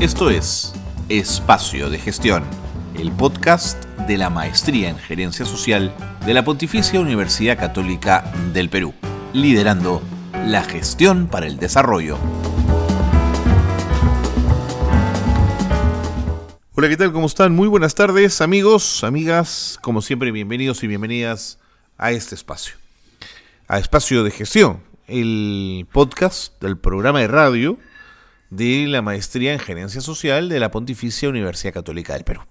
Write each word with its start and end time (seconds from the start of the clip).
Esto 0.00 0.30
es 0.30 0.72
Espacio 1.08 1.90
de 1.90 1.98
Gestión, 1.98 2.44
el 2.96 3.10
podcast 3.10 3.84
de 4.06 4.16
la 4.16 4.30
Maestría 4.30 4.90
en 4.90 4.96
Gerencia 4.96 5.44
Social 5.44 5.92
de 6.24 6.34
la 6.34 6.44
Pontificia 6.44 7.00
Universidad 7.00 7.58
Católica 7.58 8.32
del 8.54 8.70
Perú, 8.70 8.94
liderando 9.32 10.00
la 10.46 10.62
gestión 10.62 11.26
para 11.26 11.48
el 11.48 11.58
desarrollo. 11.58 12.16
Hola, 16.76 16.88
¿qué 16.88 16.96
tal? 16.96 17.12
¿Cómo 17.12 17.26
están? 17.26 17.56
Muy 17.56 17.66
buenas 17.66 17.96
tardes, 17.96 18.40
amigos, 18.40 19.02
amigas. 19.02 19.80
Como 19.82 20.00
siempre, 20.00 20.30
bienvenidos 20.30 20.84
y 20.84 20.86
bienvenidas 20.86 21.58
a 21.96 22.12
este 22.12 22.36
espacio. 22.36 22.76
A 23.66 23.80
Espacio 23.80 24.22
de 24.22 24.30
Gestión, 24.30 24.80
el 25.08 25.88
podcast 25.90 26.62
del 26.62 26.78
programa 26.78 27.18
de 27.18 27.26
radio 27.26 27.78
de 28.50 28.86
la 28.86 29.02
Maestría 29.02 29.52
en 29.52 29.58
Gerencia 29.58 30.00
Social 30.00 30.48
de 30.48 30.60
la 30.60 30.70
Pontificia 30.70 31.28
Universidad 31.28 31.74
Católica 31.74 32.14
del 32.14 32.24
Perú. 32.24 32.42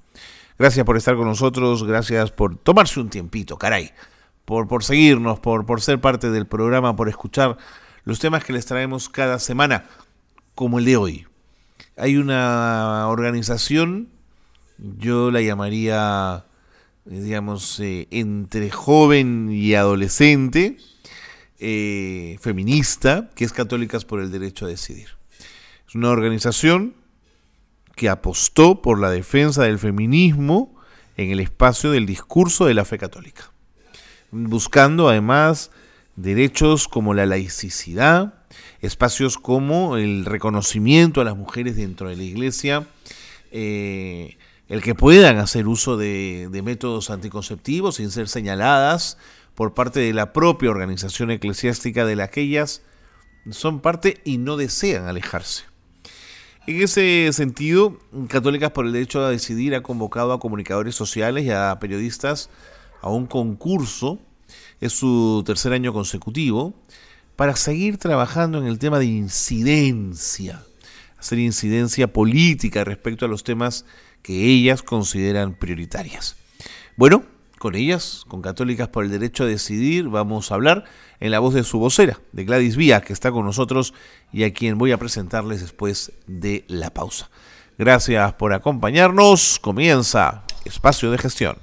Gracias 0.60 0.86
por 0.86 0.98
estar 0.98 1.16
con 1.16 1.28
nosotros, 1.28 1.84
gracias 1.84 2.32
por 2.32 2.58
tomarse 2.58 3.00
un 3.00 3.10
tiempito, 3.10 3.58
caray, 3.58 3.92
por, 4.46 4.68
por 4.68 4.84
seguirnos, 4.84 5.40
por, 5.40 5.66
por 5.66 5.82
ser 5.82 6.00
parte 6.02 6.32
del 6.32 6.48
programa, 6.48 6.96
por 6.96 7.10
escuchar 7.10 7.58
los 8.04 8.20
temas 8.20 8.44
que 8.44 8.54
les 8.54 8.66
traemos 8.66 9.10
cada 9.10 9.38
semana, 9.38 9.86
como 10.56 10.80
el 10.80 10.86
de 10.86 10.98
hoy. 10.98 11.28
Hay 11.96 12.18
una 12.18 13.08
organización, 13.08 14.10
yo 14.78 15.30
la 15.30 15.42
llamaría, 15.42 16.46
eh, 17.06 17.22
digamos, 17.22 17.80
eh, 17.80 18.08
entre 18.12 18.72
joven 18.72 19.50
y 19.52 19.76
adolescente, 19.76 20.78
eh, 21.60 22.38
feminista, 22.40 23.30
que 23.36 23.46
es 23.46 23.54
Católicas 23.54 24.06
por 24.06 24.22
el 24.22 24.32
Derecho 24.32 24.66
a 24.66 24.70
Decidir. 24.70 25.10
Es 25.88 25.96
una 25.96 26.10
organización 26.10 26.96
que 27.96 28.10
apostó 28.10 28.82
por 28.82 29.00
la 29.00 29.10
defensa 29.10 29.64
del 29.64 29.80
feminismo 29.80 30.76
en 31.16 31.32
el 31.32 31.40
espacio 31.40 31.92
del 31.92 32.06
discurso 32.06 32.66
de 32.66 32.74
la 32.74 32.84
fe 32.84 32.98
católica, 32.98 33.52
buscando 34.32 35.08
además 35.08 35.72
derechos 36.18 36.90
como 36.90 37.14
la 37.14 37.26
laicidad, 37.26 38.34
espacios 38.82 39.38
como 39.38 39.96
el 39.96 40.26
reconocimiento 40.26 41.22
a 41.22 41.24
las 41.24 41.38
mujeres 41.38 41.78
dentro 41.78 42.10
de 42.10 42.18
la 42.18 42.24
iglesia, 42.24 42.86
eh, 43.52 44.38
el 44.68 44.82
que 44.82 44.94
puedan 44.94 45.38
hacer 45.38 45.70
uso 45.70 45.96
de, 45.96 46.50
de 46.52 46.62
métodos 46.64 47.10
anticonceptivos 47.10 47.96
sin 47.96 48.12
ser 48.12 48.28
señaladas 48.28 49.18
por 49.56 49.74
parte 49.74 50.02
de 50.02 50.14
la 50.14 50.34
propia 50.34 50.70
organización 50.70 51.32
eclesiástica 51.32 52.06
de 52.06 52.18
la 52.18 52.30
que 52.30 52.42
ellas 52.42 52.82
son 53.52 53.80
parte 53.80 54.20
y 54.26 54.38
no 54.38 54.58
desean 54.58 55.06
alejarse. 55.06 55.77
En 56.68 56.82
ese 56.82 57.32
sentido, 57.32 57.98
Católicas 58.28 58.72
por 58.72 58.86
el 58.86 58.92
Derecho 58.92 59.24
a 59.24 59.30
Decidir 59.30 59.74
ha 59.74 59.84
convocado 59.84 60.34
a 60.34 60.40
comunicadores 60.42 60.96
sociales 60.96 61.46
y 61.46 61.50
a 61.50 61.78
periodistas 61.80 62.50
a 63.02 63.10
un 63.10 63.26
concurso, 63.26 64.20
es 64.82 64.92
su 64.92 65.44
tercer 65.46 65.72
año 65.72 65.94
consecutivo, 65.94 66.74
para 67.38 67.56
seguir 67.56 67.98
trabajando 67.98 68.58
en 68.58 68.66
el 68.66 68.80
tema 68.80 69.00
de 69.00 69.06
incidencia, 69.06 70.62
hacer 71.18 71.40
incidencia 71.40 72.12
política 72.12 72.84
respecto 72.84 73.24
a 73.24 73.30
los 73.30 73.46
temas 73.46 73.86
que 74.22 74.44
ellas 74.44 74.84
consideran 74.84 75.54
prioritarias. 75.54 76.36
Bueno, 76.98 77.24
con 77.58 77.76
ellas, 77.76 78.24
con 78.28 78.42
Católicas 78.42 78.88
por 78.88 79.04
el 79.04 79.12
Derecho 79.12 79.44
a 79.44 79.48
Decidir, 79.48 80.10
vamos 80.10 80.52
a 80.52 80.56
hablar 80.56 80.86
en 81.20 81.32
la 81.32 81.40
voz 81.40 81.54
de 81.54 81.64
su 81.64 81.80
vocera, 81.80 82.20
de 82.32 82.46
Gladys 82.46 82.76
Vía, 82.76 83.02
que 83.02 83.14
está 83.14 83.32
con 83.32 83.46
nosotros 83.46 83.94
y 84.32 84.44
a 84.44 84.54
quien 84.54 84.78
voy 84.78 84.92
a 84.92 84.98
presentarles 84.98 85.62
después 85.62 86.12
de 86.28 86.66
la 86.68 86.94
pausa. 86.94 87.30
Gracias 87.78 88.34
por 88.34 88.54
acompañarnos. 88.54 89.60
Comienza 89.60 90.44
Espacio 90.66 91.12
de 91.12 91.18
Gestión. 91.18 91.58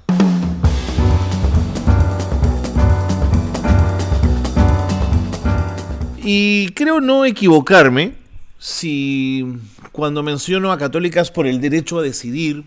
Y 6.23 6.69
creo 6.69 7.01
no 7.01 7.23
equivocarme 7.23 8.13
si 8.57 9.45
cuando 9.91 10.23
menciono 10.23 10.71
a 10.71 10.77
Católicas 10.77 11.29
por 11.29 11.45
el 11.45 11.61
Derecho 11.61 11.99
a 11.99 12.01
Decidir, 12.01 12.63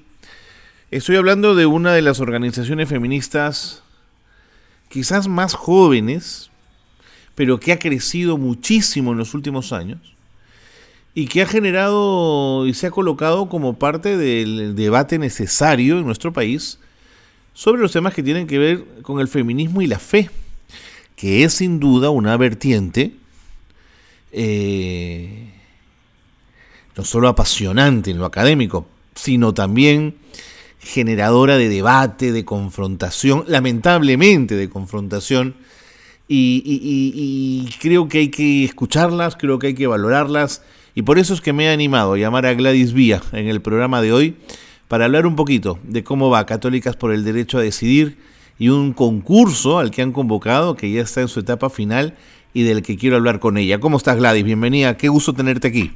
Estoy 0.90 1.16
hablando 1.16 1.54
de 1.54 1.66
una 1.66 1.92
de 1.92 2.00
las 2.00 2.18
organizaciones 2.18 2.88
feministas 2.88 3.82
quizás 4.88 5.28
más 5.28 5.52
jóvenes, 5.52 6.50
pero 7.34 7.60
que 7.60 7.72
ha 7.72 7.78
crecido 7.78 8.38
muchísimo 8.38 9.12
en 9.12 9.18
los 9.18 9.34
últimos 9.34 9.74
años 9.74 10.14
y 11.14 11.26
que 11.26 11.42
ha 11.42 11.46
generado 11.46 12.66
y 12.66 12.72
se 12.72 12.86
ha 12.86 12.90
colocado 12.90 13.50
como 13.50 13.78
parte 13.78 14.16
del 14.16 14.74
debate 14.76 15.18
necesario 15.18 15.98
en 15.98 16.06
nuestro 16.06 16.32
país 16.32 16.78
sobre 17.52 17.82
los 17.82 17.92
temas 17.92 18.14
que 18.14 18.22
tienen 18.22 18.46
que 18.46 18.58
ver 18.58 18.84
con 19.02 19.20
el 19.20 19.28
feminismo 19.28 19.82
y 19.82 19.88
la 19.88 19.98
fe, 19.98 20.30
que 21.16 21.44
es 21.44 21.52
sin 21.52 21.80
duda 21.80 22.08
una 22.08 22.34
vertiente 22.38 23.12
eh, 24.32 25.52
no 26.96 27.04
solo 27.04 27.28
apasionante 27.28 28.10
en 28.10 28.16
lo 28.16 28.24
académico, 28.24 28.86
sino 29.14 29.52
también 29.52 30.14
generadora 30.80 31.56
de 31.56 31.68
debate, 31.68 32.32
de 32.32 32.44
confrontación, 32.44 33.44
lamentablemente 33.46 34.54
de 34.54 34.68
confrontación, 34.68 35.54
y, 36.30 37.68
creo 37.80 38.08
que 38.08 38.18
hay 38.18 38.28
que 38.28 38.64
escucharlas, 38.64 39.36
creo 39.36 39.58
que 39.58 39.68
hay 39.68 39.74
que 39.74 39.86
valorarlas, 39.86 40.62
y 40.94 41.02
por 41.02 41.18
eso 41.18 41.34
es 41.34 41.40
que 41.40 41.52
me 41.52 41.66
he 41.66 41.70
animado 41.70 42.14
a 42.14 42.18
llamar 42.18 42.46
a 42.46 42.54
Gladys 42.54 42.92
Vía 42.92 43.22
en 43.32 43.48
el 43.48 43.62
programa 43.62 44.02
de 44.02 44.12
hoy 44.12 44.36
para 44.88 45.04
hablar 45.04 45.26
un 45.26 45.36
poquito 45.36 45.78
de 45.84 46.02
cómo 46.02 46.28
va 46.30 46.46
Católicas 46.46 46.96
por 46.96 47.12
el 47.12 47.24
Derecho 47.24 47.58
a 47.58 47.62
Decidir 47.62 48.18
y 48.58 48.70
un 48.70 48.92
concurso 48.92 49.78
al 49.78 49.90
que 49.90 50.02
han 50.02 50.12
convocado 50.12 50.74
que 50.74 50.90
ya 50.90 51.02
está 51.02 51.20
en 51.20 51.28
su 51.28 51.40
etapa 51.40 51.70
final 51.70 52.16
y 52.52 52.64
del 52.64 52.82
que 52.82 52.96
quiero 52.96 53.16
hablar 53.16 53.38
con 53.38 53.58
ella. 53.58 53.78
¿Cómo 53.78 53.98
estás 53.98 54.16
Gladys? 54.16 54.44
Bienvenida, 54.44 54.96
qué 54.96 55.08
gusto 55.08 55.32
tenerte 55.34 55.68
aquí. 55.68 55.92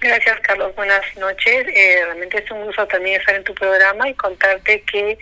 Gracias, 0.00 0.38
Carlos. 0.40 0.74
Buenas 0.76 1.02
noches. 1.16 1.66
Eh, 1.74 2.02
realmente 2.04 2.38
es 2.38 2.50
un 2.52 2.64
gusto 2.64 2.86
también 2.86 3.18
estar 3.20 3.34
en 3.34 3.42
tu 3.42 3.54
programa 3.54 4.08
y 4.08 4.14
contarte 4.14 4.82
que 4.82 5.18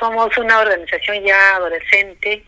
somos 0.00 0.36
una 0.36 0.58
organización 0.60 1.22
ya 1.24 1.56
adolescente. 1.56 2.42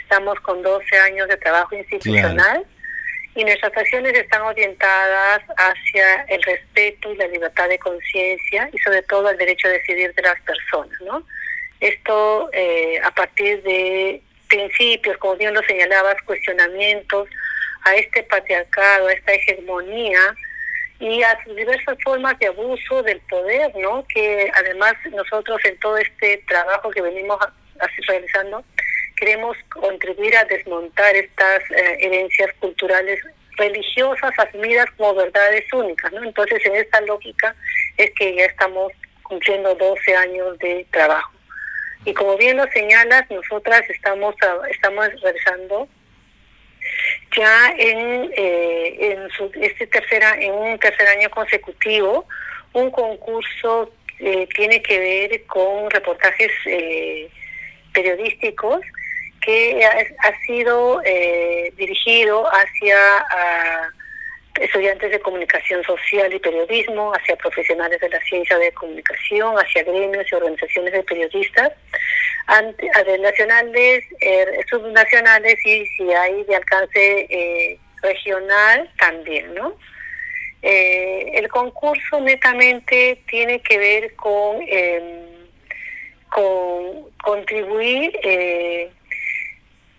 Estamos 0.00 0.40
con 0.40 0.62
12 0.62 0.98
años 1.00 1.28
de 1.28 1.36
trabajo 1.36 1.74
institucional 1.74 2.64
y 3.34 3.44
nuestras 3.44 3.76
acciones 3.76 4.14
están 4.14 4.42
orientadas 4.42 5.42
hacia 5.56 6.22
el 6.28 6.42
respeto 6.42 7.12
y 7.12 7.16
la 7.16 7.26
libertad 7.28 7.68
de 7.68 7.78
conciencia 7.78 8.70
y 8.72 8.78
sobre 8.78 9.02
todo 9.02 9.30
el 9.30 9.36
derecho 9.36 9.68
a 9.68 9.72
decidir 9.72 10.14
de 10.14 10.22
las 10.22 10.40
personas, 10.42 10.98
¿no? 11.02 11.26
Esto 11.80 12.48
eh, 12.52 13.00
a 13.02 13.10
partir 13.10 13.62
de 13.62 14.22
principios, 14.48 15.18
como 15.18 15.36
bien 15.36 15.52
lo 15.52 15.62
señalabas, 15.62 16.16
cuestionamientos 16.24 17.28
a 17.84 17.96
este 17.96 18.22
patriarcado, 18.22 19.08
a 19.08 19.12
esta 19.12 19.32
hegemonía 19.32 20.36
y 21.02 21.20
a 21.24 21.36
sus 21.42 21.56
diversas 21.56 21.98
formas 22.04 22.38
de 22.38 22.46
abuso 22.46 23.02
del 23.02 23.20
poder, 23.22 23.74
¿no? 23.76 24.06
Que 24.06 24.48
además 24.54 24.94
nosotros 25.10 25.60
en 25.64 25.76
todo 25.80 25.96
este 25.96 26.38
trabajo 26.46 26.90
que 26.90 27.02
venimos 27.02 27.38
así 27.80 28.00
realizando 28.06 28.64
queremos 29.16 29.56
contribuir 29.68 30.36
a 30.36 30.44
desmontar 30.44 31.16
estas 31.16 31.68
eh, 31.72 31.96
herencias 31.98 32.52
culturales 32.60 33.18
religiosas 33.56 34.32
asumidas 34.38 34.86
como 34.96 35.16
verdades 35.16 35.64
únicas, 35.72 36.12
¿no? 36.12 36.22
Entonces 36.22 36.64
en 36.66 36.76
esta 36.76 37.00
lógica 37.00 37.52
es 37.96 38.12
que 38.12 38.36
ya 38.36 38.44
estamos 38.44 38.92
cumpliendo 39.24 39.74
12 39.74 40.16
años 40.16 40.56
de 40.60 40.86
trabajo. 40.92 41.32
Y 42.04 42.14
como 42.14 42.36
bien 42.36 42.56
lo 42.56 42.66
señalas, 42.68 43.28
nosotras 43.28 43.82
estamos 43.90 44.36
estamos 44.70 45.08
realizando 45.20 45.88
ya 47.36 47.74
en, 47.76 48.30
eh, 48.36 48.96
en 49.00 49.30
su, 49.30 49.50
este 49.60 49.86
tercera, 49.86 50.36
en 50.40 50.52
un 50.52 50.78
tercer 50.78 51.06
año 51.08 51.30
consecutivo 51.30 52.26
un 52.72 52.90
concurso 52.90 53.92
tiene 54.54 54.80
que 54.82 54.98
ver 54.98 55.44
con 55.46 55.90
reportajes 55.90 56.52
eh, 56.66 57.28
periodísticos 57.92 58.80
que 59.40 59.84
ha, 59.84 60.46
sido 60.46 61.02
eh, 61.04 61.72
dirigido 61.76 62.46
hacia 62.46 62.96
estudiantes 64.60 65.10
de 65.10 65.18
comunicación 65.18 65.82
social 65.82 66.32
y 66.32 66.38
periodismo, 66.38 67.12
hacia 67.12 67.34
profesionales 67.36 68.00
de 68.00 68.08
la 68.10 68.20
ciencia 68.20 68.56
de 68.58 68.70
comunicación, 68.72 69.56
hacia 69.56 69.82
gremios 69.82 70.26
y 70.30 70.34
organizaciones 70.36 70.92
de 70.92 71.02
periodistas 71.02 71.72
ante, 72.46 72.88
nacionales, 73.20 74.04
eh, 74.20 74.60
subnacionales 74.68 75.56
y 75.64 75.86
si 75.86 76.12
hay 76.12 76.44
de 76.44 76.56
alcance 76.56 77.26
eh, 77.28 77.78
regional 78.02 78.90
también, 78.98 79.54
¿no? 79.54 79.76
Eh, 80.62 81.32
el 81.34 81.48
concurso 81.48 82.20
netamente 82.20 83.20
tiene 83.28 83.60
que 83.62 83.78
ver 83.78 84.14
con, 84.14 84.62
em, 84.68 85.48
con 86.28 87.10
contribuir 87.22 88.12
eh, 88.22 88.90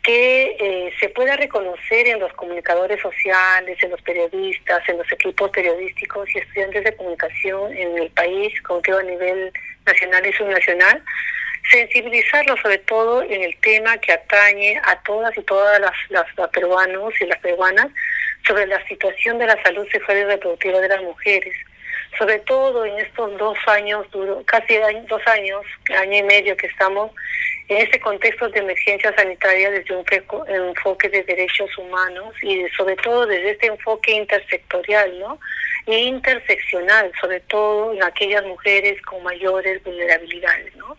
que 0.04 0.92
se 1.00 1.10
pueda 1.10 1.38
reconocer 1.38 2.08
en 2.08 2.20
los 2.20 2.34
comunicadores 2.34 3.02
sociales, 3.02 3.78
en 3.82 3.92
los 3.92 4.02
periodistas, 4.02 4.82
en 4.90 4.98
los 4.98 5.10
equipos 5.14 5.50
periodísticos 5.52 6.28
y 6.36 6.40
estudiantes 6.40 6.84
de 6.84 6.96
comunicación 6.96 7.72
en 7.78 7.98
el 7.98 8.10
país, 8.12 8.62
como 8.64 8.82
que 8.82 8.92
a 8.92 9.02
nivel 9.02 9.52
nacional 9.86 10.26
y 10.26 10.34
subnacional, 10.34 11.04
sensibilizarlos 11.70 12.60
sobre 12.62 12.78
todo 12.80 13.24
en 13.24 13.42
el 13.42 13.56
tema 13.62 13.98
que 13.98 14.14
atañe 14.14 14.80
a 14.84 15.02
todas 15.04 15.38
y 15.38 15.42
todas 15.44 15.80
las, 15.80 15.94
las, 16.10 16.50
peruanos 16.50 17.14
y 17.20 17.26
las 17.26 17.40
peruanas 17.40 17.88
sobre 18.46 18.68
la 18.68 18.86
situación 18.88 19.40
de 19.40 19.48
la 19.48 19.62
salud 19.64 19.88
sexual 19.92 20.18
y 20.18 20.24
reproductiva 20.26 20.80
de 20.80 20.90
las 20.90 21.02
mujeres 21.02 21.56
sobre 22.18 22.40
todo 22.40 22.86
en 22.86 22.98
estos 23.00 23.38
dos 23.38 23.58
años, 23.68 24.06
casi 24.46 24.78
dos 25.08 25.22
años, 25.28 25.66
año 25.98 26.18
y 26.18 26.24
medio 26.24 26.56
que 26.58 26.68
estamos 26.68 27.12
en 27.70 27.78
este 27.78 28.00
contexto 28.00 28.50
de 28.50 28.60
emergencia 28.60 29.14
sanitaria 29.16 29.72
desde 29.72 29.96
un 29.96 30.06
enfoque 30.48 31.10
de 31.10 31.24
derechos 31.24 31.76
humanos 31.78 32.34
y 32.42 32.68
sobre 32.76 32.96
todo 32.98 33.26
desde 33.26 33.52
este 33.52 33.68
enfoque 33.68 34.12
intersectorial, 34.12 35.20
¿no? 35.20 35.40
E 35.86 36.00
interseccional, 36.04 37.12
sobre 37.20 37.42
todo 37.42 37.94
en 37.94 38.04
aquellas 38.04 38.44
mujeres 38.46 39.02
con 39.02 39.22
mayores 39.24 39.84
vulnerabilidades, 39.84 40.76
¿no? 40.78 40.98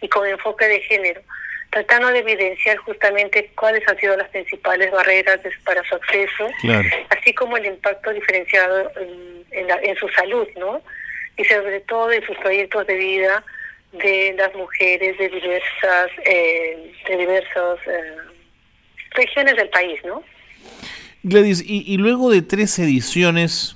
Y 0.00 0.08
con 0.08 0.26
enfoque 0.26 0.66
de 0.66 0.80
género, 0.80 1.22
tratando 1.70 2.08
de 2.08 2.18
evidenciar 2.18 2.76
justamente 2.78 3.50
cuáles 3.54 3.86
han 3.88 3.98
sido 3.98 4.16
las 4.16 4.28
principales 4.28 4.90
barreras 4.90 5.40
para 5.64 5.82
su 5.84 5.94
acceso, 5.94 6.48
así 7.10 7.32
como 7.34 7.56
el 7.56 7.66
impacto 7.66 8.12
diferenciado 8.12 8.92
en, 8.96 9.68
en 9.82 9.96
su 9.96 10.08
salud, 10.10 10.46
¿no? 10.56 10.82
Y 11.36 11.44
sobre 11.44 11.80
todo 11.80 12.12
en 12.12 12.24
sus 12.26 12.36
proyectos 12.38 12.86
de 12.86 12.94
vida 12.94 13.44
de 13.92 14.34
las 14.36 14.54
mujeres 14.54 15.16
de 15.18 15.28
diversas 15.28 16.10
eh, 16.24 16.92
de 17.08 17.16
diversas 17.16 17.78
eh, 17.86 18.16
regiones 19.12 19.56
del 19.56 19.68
país, 19.70 20.00
¿no? 20.04 20.22
Gladys, 21.22 21.62
y, 21.66 21.96
luego 21.98 22.30
de 22.30 22.42
tres 22.42 22.78
ediciones, 22.78 23.75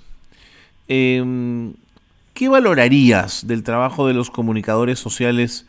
em, 0.91 1.75
¿qué 2.35 2.49
valorarías 2.49 3.47
del 3.47 3.63
trabajo 3.63 4.07
de 4.07 4.15
los 4.15 4.31
comunicadores 4.31 4.99
sociales 4.99 5.67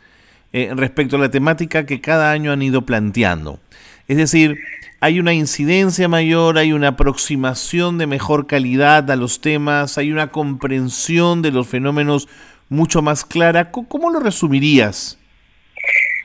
eh, 0.51 0.71
respecto 0.75 1.15
a 1.15 1.19
la 1.19 1.31
temática 1.31 1.85
que 1.85 2.01
cada 2.01 2.31
año 2.31 2.51
han 2.51 2.62
ido 2.62 2.81
planteando? 2.81 3.59
Es 4.07 4.18
decir, 4.18 4.59
¿hay 5.00 5.19
una 5.19 5.33
incidencia 5.33 6.07
mayor, 6.07 6.57
hay 6.57 6.73
una 6.73 6.89
aproximación 6.89 7.97
de 7.97 8.07
mejor 8.07 8.47
calidad 8.47 9.09
a 9.12 9.15
los 9.15 9.39
temas, 9.39 9.97
hay 9.97 10.12
una 10.12 10.31
comprensión 10.31 11.41
de 11.41 11.51
los 11.51 11.67
fenómenos 11.67 12.27
mucho 12.71 13.01
más 13.01 13.24
clara. 13.25 13.69
¿Cómo 13.69 14.09
lo 14.09 14.19
resumirías? 14.19 15.19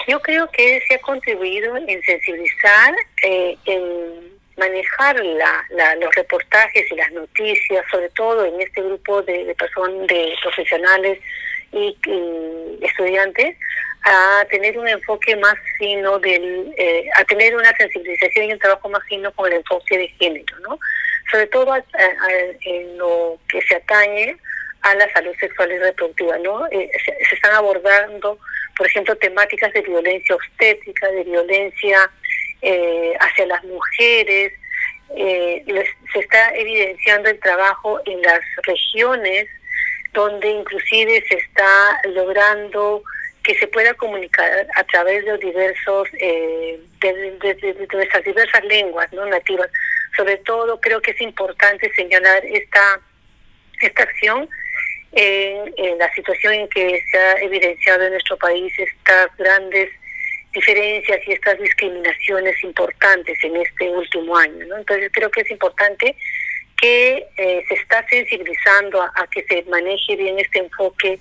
Yo 0.09 0.21
creo 0.21 0.49
que 0.51 0.81
se 0.89 0.95
ha 0.95 1.01
contribuido 1.01 1.77
en 1.77 2.01
sensibilizar, 2.03 2.95
eh, 3.25 3.57
en 3.67 4.36
manejar 4.57 5.23
la, 5.23 5.95
los 5.97 6.15
reportajes 6.15 6.91
y 6.91 6.95
las 6.95 7.13
noticias, 7.13 7.85
sobre 7.91 8.09
todo 8.11 8.45
en 8.45 8.61
este 8.61 8.83
grupo 8.83 9.23
de, 9.23 9.55
personas, 9.55 10.07
de 10.07 10.35
profesionales 10.43 11.19
y, 11.73 11.97
estudiantes, 12.83 13.57
a 14.05 14.45
tener 14.51 14.79
un 14.79 14.89
enfoque 14.89 15.35
más 15.37 15.55
fino, 15.79 16.19
del, 16.21 16.73
eh, 16.77 17.07
a 17.17 17.25
tener 17.25 17.57
una 17.57 17.77
sensibilización 17.77 18.47
y 18.47 18.53
un 18.53 18.59
trabajo 18.59 18.89
más 18.89 19.03
fino 19.09 19.33
con 19.33 19.51
el 19.51 19.59
enfoque 19.59 19.99
de 19.99 20.09
género, 20.09 20.59
¿no? 20.61 20.79
Sobre 21.31 21.47
todo 21.49 21.75
en 21.75 22.99
lo 22.99 23.39
que 23.49 23.61
se 23.63 23.75
atañe 23.75 24.37
a 24.83 24.95
la 24.95 25.13
salud 25.13 25.35
sexual 25.41 25.73
y 25.73 25.79
reproductiva, 25.79 26.39
¿no? 26.39 26.67
Eh, 26.69 26.89
se, 27.05 27.35
están 27.35 27.53
abordando, 27.55 28.39
por 28.77 28.87
ejemplo, 28.87 29.17
temáticas 29.17 29.73
de 29.73 29.83
violencia 29.83 30.37
obstétrica, 30.37 31.09
de 31.09 31.25
violencia 31.25 32.11
eh, 32.63 33.13
hacia 33.21 33.47
las 33.47 33.63
mujeres, 33.65 34.53
eh, 35.17 35.65
se 36.13 36.19
está 36.19 36.51
evidenciando 36.55 37.31
el 37.31 37.39
trabajo 37.41 38.01
en 38.07 38.21
las 38.23 38.41
regiones 38.65 39.49
donde 40.13 40.49
inclusive 40.49 41.23
se 41.29 41.37
está 41.37 42.01
logrando 42.09 43.03
que 43.45 43.55
se 43.59 43.69
pueda 43.69 43.95
comunicar 43.95 44.67
a 44.75 44.85
través 44.85 45.25
de 45.25 45.39
diversos 45.39 46.11
de, 46.13 46.81
de, 47.01 47.87
nuestras 47.93 48.25
diversas 48.25 48.65
lenguas 48.65 49.13
no 49.13 49.27
nativas. 49.27 49.71
Sobre 50.17 50.39
todo 50.39 50.81
creo 50.81 51.01
que 51.01 51.13
es 51.13 51.21
importante 51.21 51.93
señalar 51.95 52.45
esta 52.45 53.01
esta 53.81 54.03
acción 54.03 54.49
en, 55.13 55.99
la 55.99 56.13
situación 56.15 56.55
en 56.55 56.69
que 56.69 57.03
se 57.11 57.19
ha 57.19 57.41
evidenciado 57.41 58.05
en 58.05 58.13
nuestro 58.13 58.37
país 58.37 58.73
estas 58.79 59.35
grandes 59.37 59.91
diferencias 60.57 61.21
y 61.27 61.33
estas 61.33 61.59
discriminaciones 61.59 62.65
importantes 62.65 63.39
en 63.45 63.57
este 63.57 63.91
último 63.91 64.37
año. 64.37 64.67
¿no? 64.67 64.79
Entonces 64.79 65.11
creo 65.13 65.31
que 65.31 65.43
es 65.43 65.51
importante 65.51 66.17
que 66.81 67.27
eh, 67.37 67.65
se 67.69 67.75
está 67.75 68.07
sensibilizando 68.09 69.03
a, 69.03 69.27
que 69.31 69.45
se 69.45 69.63
maneje 69.65 70.17
bien 70.17 70.39
este 70.39 70.61
enfoque 70.61 71.19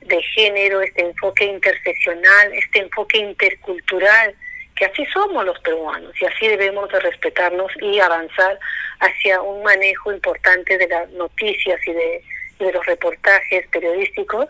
de 0.00 0.22
género, 0.34 0.80
este 0.80 1.02
enfoque 1.02 1.44
interseccional, 1.44 2.52
este 2.54 2.80
enfoque 2.80 3.18
intercultural, 3.18 4.34
que 4.74 4.86
así 4.86 5.04
somos 5.06 5.44
los 5.44 5.58
peruanos 5.60 6.12
y 6.20 6.26
así 6.26 6.48
debemos 6.48 6.90
de 6.90 6.98
respetarnos 7.00 7.70
y 7.80 8.00
avanzar 8.00 8.58
hacia 8.98 9.40
un 9.42 9.62
manejo 9.62 10.12
importante 10.12 10.76
de 10.76 10.88
las 10.88 11.08
noticias 11.10 11.78
y 11.86 11.92
de 11.92 12.22
de 12.62 12.72
los 12.72 12.84
reportajes 12.86 13.66
periodísticos 13.68 14.46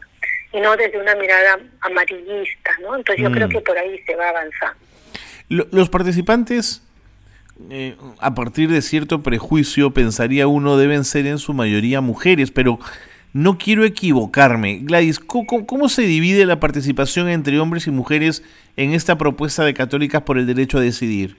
y 0.53 0.61
no 0.61 0.77
desde 0.77 1.01
una 1.01 1.15
mirada 1.17 1.59
amarillista, 1.81 2.71
¿no? 2.83 2.97
Entonces 2.97 3.23
yo 3.23 3.31
creo 3.31 3.49
mm. 3.49 3.51
que 3.51 3.61
por 3.61 3.79
ahí 3.79 3.99
se 4.07 4.15
va 4.17 4.29
avanzando. 4.29 4.77
Los 5.49 5.91
participantes, 5.91 6.83
eh, 7.71 7.97
a 8.19 8.35
partir 8.35 8.71
de 8.71 8.81
cierto 8.83 9.23
prejuicio, 9.23 9.93
pensaría 9.93 10.47
uno, 10.47 10.77
deben 10.77 11.05
ser 11.05 11.27
en 11.27 11.39
su 11.39 11.53
mayoría 11.53 12.01
mujeres, 12.01 12.51
pero 12.51 12.79
no 13.33 13.59
quiero 13.59 13.85
equivocarme. 13.85 14.81
Gladys, 14.83 15.19
cómo 15.19 15.89
se 15.89 16.03
divide 16.03 16.47
la 16.47 16.61
participación 16.61 17.29
entre 17.29 17.59
hombres 17.59 17.87
y 17.87 17.91
mujeres 17.91 18.43
en 18.77 18.93
esta 18.93 19.19
propuesta 19.19 19.65
de 19.65 19.75
Católicas 19.75 20.23
por 20.23 20.39
el 20.39 20.47
Derecho 20.47 20.79
a 20.79 20.83
Decidir? 20.83 21.37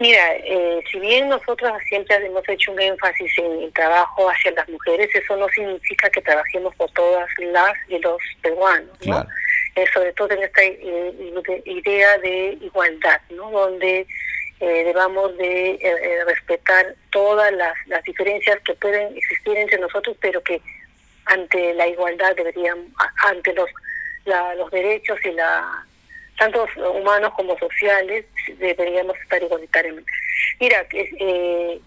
Mira, 0.00 0.34
eh, 0.36 0.82
si 0.90 0.98
bien 0.98 1.28
nosotros 1.28 1.72
siempre 1.86 2.16
hemos 2.16 2.48
hecho 2.48 2.72
un 2.72 2.80
énfasis 2.80 3.30
en 3.36 3.64
el 3.64 3.72
trabajo 3.74 4.30
hacia 4.30 4.50
las 4.52 4.66
mujeres, 4.70 5.14
eso 5.14 5.36
no 5.36 5.46
significa 5.50 6.08
que 6.08 6.22
trabajemos 6.22 6.74
por 6.76 6.90
todas 6.92 7.28
las 7.38 7.74
y 7.86 7.98
los 7.98 8.16
peruanos, 8.40 8.96
¿no? 9.06 9.26
Eh, 9.76 9.84
sobre 9.92 10.14
todo 10.14 10.30
en 10.30 10.42
esta 10.42 10.62
eh, 10.62 11.62
idea 11.66 12.16
de 12.16 12.56
igualdad, 12.62 13.20
¿no? 13.28 13.50
Donde 13.50 14.06
debamos 14.58 15.36
de 15.38 15.78
respetar 16.26 16.94
todas 17.10 17.50
las, 17.52 17.74
las 17.86 18.02
diferencias 18.04 18.58
que 18.60 18.74
pueden 18.74 19.16
existir 19.16 19.56
entre 19.56 19.78
nosotros, 19.78 20.16
pero 20.20 20.42
que 20.42 20.60
ante 21.26 21.72
la 21.74 21.86
igualdad 21.88 22.36
deberían, 22.36 22.92
ante 23.24 23.54
los, 23.54 23.70
los 24.56 24.70
derechos 24.70 25.18
y 25.24 25.32
la 25.32 25.86
tanto 26.40 26.66
humanos 26.94 27.32
como 27.36 27.56
sociales, 27.58 28.24
deberíamos 28.58 29.14
estar 29.18 29.42
igualitariamente. 29.42 30.10
Mira, 30.58 30.86
eh, 30.90 31.78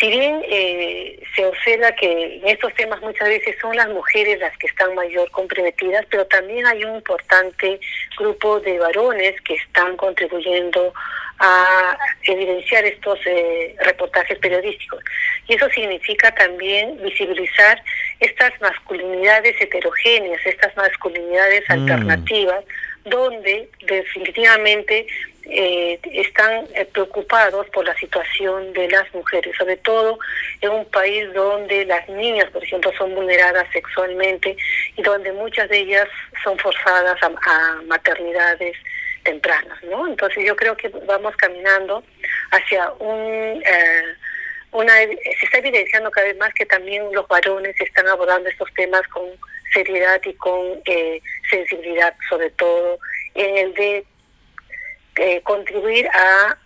si 0.00 0.10
bien 0.10 0.42
eh, 0.48 1.22
se 1.36 1.46
observa 1.46 1.92
que 1.92 2.38
en 2.38 2.48
estos 2.48 2.74
temas 2.74 3.00
muchas 3.02 3.28
veces 3.28 3.54
son 3.60 3.76
las 3.76 3.88
mujeres 3.88 4.40
las 4.40 4.56
que 4.58 4.66
están 4.66 4.96
mayor 4.96 5.30
comprometidas, 5.30 6.04
pero 6.10 6.26
también 6.26 6.66
hay 6.66 6.82
un 6.82 6.96
importante 6.96 7.78
grupo 8.18 8.58
de 8.58 8.80
varones 8.80 9.40
que 9.42 9.54
están 9.54 9.96
contribuyendo 9.96 10.92
a 11.38 11.96
evidenciar 12.22 12.84
estos 12.84 13.18
eh, 13.26 13.76
reportajes 13.84 14.38
periodísticos. 14.38 15.02
Y 15.46 15.54
eso 15.54 15.68
significa 15.70 16.34
también 16.34 17.00
visibilizar 17.02 17.80
estas 18.18 18.52
masculinidades 18.60 19.60
heterogéneas, 19.60 20.44
estas 20.44 20.76
masculinidades 20.76 21.62
mm. 21.68 21.72
alternativas, 21.72 22.64
donde 23.04 23.68
definitivamente 23.86 25.06
eh, 25.46 26.00
están 26.04 26.66
eh, 26.74 26.86
preocupados 26.86 27.68
por 27.68 27.84
la 27.84 27.94
situación 27.96 28.72
de 28.72 28.88
las 28.88 29.12
mujeres, 29.12 29.54
sobre 29.58 29.76
todo 29.76 30.18
en 30.62 30.70
un 30.70 30.84
país 30.86 31.30
donde 31.34 31.84
las 31.84 32.08
niñas, 32.08 32.50
por 32.50 32.64
ejemplo, 32.64 32.90
son 32.96 33.14
vulneradas 33.14 33.66
sexualmente 33.72 34.56
y 34.96 35.02
donde 35.02 35.32
muchas 35.32 35.68
de 35.68 35.80
ellas 35.80 36.08
son 36.42 36.58
forzadas 36.58 37.18
a, 37.22 37.82
maternidades 37.86 38.76
tempranas, 39.22 39.82
¿no? 39.84 40.06
Entonces 40.06 40.44
yo 40.46 40.56
creo 40.56 40.76
que 40.76 40.88
vamos 41.06 41.36
caminando 41.36 42.02
hacia 42.50 42.90
un 42.92 43.62
eh, 43.66 44.14
una 44.72 44.92
se 44.94 45.44
está 45.44 45.58
evidenciando 45.58 46.10
cada 46.10 46.26
vez 46.26 46.36
más 46.36 46.52
que 46.54 46.66
también 46.66 47.04
los 47.12 47.28
varones 47.28 47.78
están 47.80 48.08
abordando 48.08 48.48
estos 48.48 48.72
temas 48.74 49.02
con 49.08 49.24
seriedad 49.74 50.20
y 50.24 50.32
con 50.34 50.60
eh, 50.86 51.20
sensibilidad, 51.50 52.14
sobre 52.28 52.50
todo 52.50 52.98
en 53.34 53.58
el 53.58 53.74
de 53.74 54.04
eh, 55.16 55.40
contribuir 55.42 56.06
a, 56.08 56.56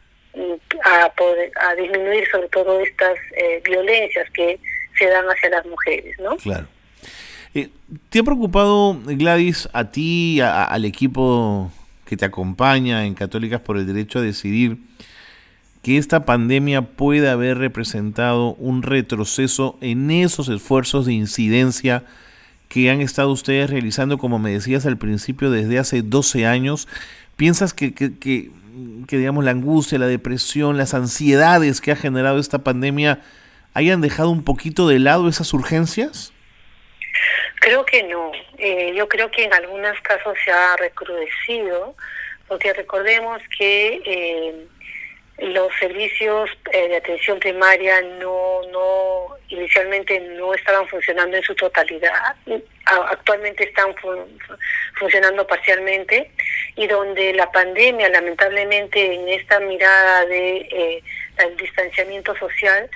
a, 0.84 1.12
poder, 1.14 1.50
a 1.60 1.74
disminuir 1.74 2.28
sobre 2.30 2.48
todo 2.48 2.80
estas 2.80 3.18
eh, 3.36 3.60
violencias 3.64 4.30
que 4.30 4.60
se 4.96 5.06
dan 5.06 5.24
hacia 5.26 5.50
las 5.50 5.66
mujeres, 5.66 6.16
¿no? 6.20 6.36
Claro. 6.36 6.66
¿Te 8.10 8.18
ha 8.18 8.22
preocupado, 8.22 8.96
Gladys, 9.04 9.68
a 9.72 9.90
ti, 9.90 10.40
al 10.40 10.84
equipo 10.84 11.72
que 12.04 12.16
te 12.16 12.24
acompaña 12.24 13.06
en 13.06 13.14
Católicas 13.14 13.60
por 13.60 13.78
el 13.78 13.86
Derecho 13.86 14.18
a 14.18 14.22
Decidir, 14.22 14.76
que 15.82 15.96
esta 15.96 16.24
pandemia 16.24 16.82
puede 16.82 17.28
haber 17.28 17.58
representado 17.58 18.54
un 18.54 18.82
retroceso 18.82 19.78
en 19.80 20.10
esos 20.10 20.48
esfuerzos 20.48 21.06
de 21.06 21.14
incidencia 21.14 22.04
que 22.68 22.90
han 22.90 23.00
estado 23.00 23.30
ustedes 23.30 23.70
realizando, 23.70 24.18
como 24.18 24.38
me 24.38 24.50
decías 24.50 24.86
al 24.86 24.98
principio, 24.98 25.50
desde 25.50 25.78
hace 25.78 26.02
12 26.02 26.46
años. 26.46 26.88
¿Piensas 27.36 27.72
que, 27.72 27.94
que, 27.94 28.18
que, 28.18 29.16
digamos, 29.16 29.44
la 29.44 29.52
angustia, 29.52 29.98
la 29.98 30.06
depresión, 30.06 30.76
las 30.76 30.94
ansiedades 30.94 31.80
que 31.80 31.92
ha 31.92 31.96
generado 31.96 32.38
esta 32.38 32.58
pandemia 32.58 33.20
hayan 33.74 34.00
dejado 34.00 34.30
un 34.30 34.44
poquito 34.44 34.88
de 34.88 34.98
lado 34.98 35.28
esas 35.28 35.52
urgencias? 35.54 36.32
Creo 37.60 37.84
que 37.84 38.02
no. 38.04 38.32
Eh, 38.58 38.92
yo 38.94 39.08
creo 39.08 39.30
que 39.30 39.44
en 39.44 39.54
algunos 39.54 39.98
casos 40.02 40.36
se 40.44 40.50
ha 40.50 40.76
recrudecido, 40.76 41.94
porque 42.46 42.72
recordemos 42.72 43.40
que 43.56 44.02
eh, 44.04 44.66
los 45.38 45.72
servicios 45.78 46.50
eh, 46.72 46.88
de 46.88 46.96
atención 46.96 47.38
primaria 47.38 48.00
no, 48.18 48.62
no 48.70 49.36
inicialmente 49.48 50.18
no 50.20 50.52
estaban 50.54 50.86
funcionando 50.88 51.36
en 51.36 51.42
su 51.42 51.54
totalidad, 51.54 52.34
actualmente 52.84 53.64
están 53.64 53.94
funcionando 54.98 55.46
parcialmente. 55.46 56.30
Y 56.76 56.86
donde 56.86 57.32
la 57.34 57.50
pandemia 57.50 58.08
lamentablemente 58.08 59.14
en 59.14 59.28
esta 59.28 59.58
mirada 59.60 60.26
de 60.26 61.02
el 61.38 61.56
distanciamiento 61.56 62.36
social 62.36 62.88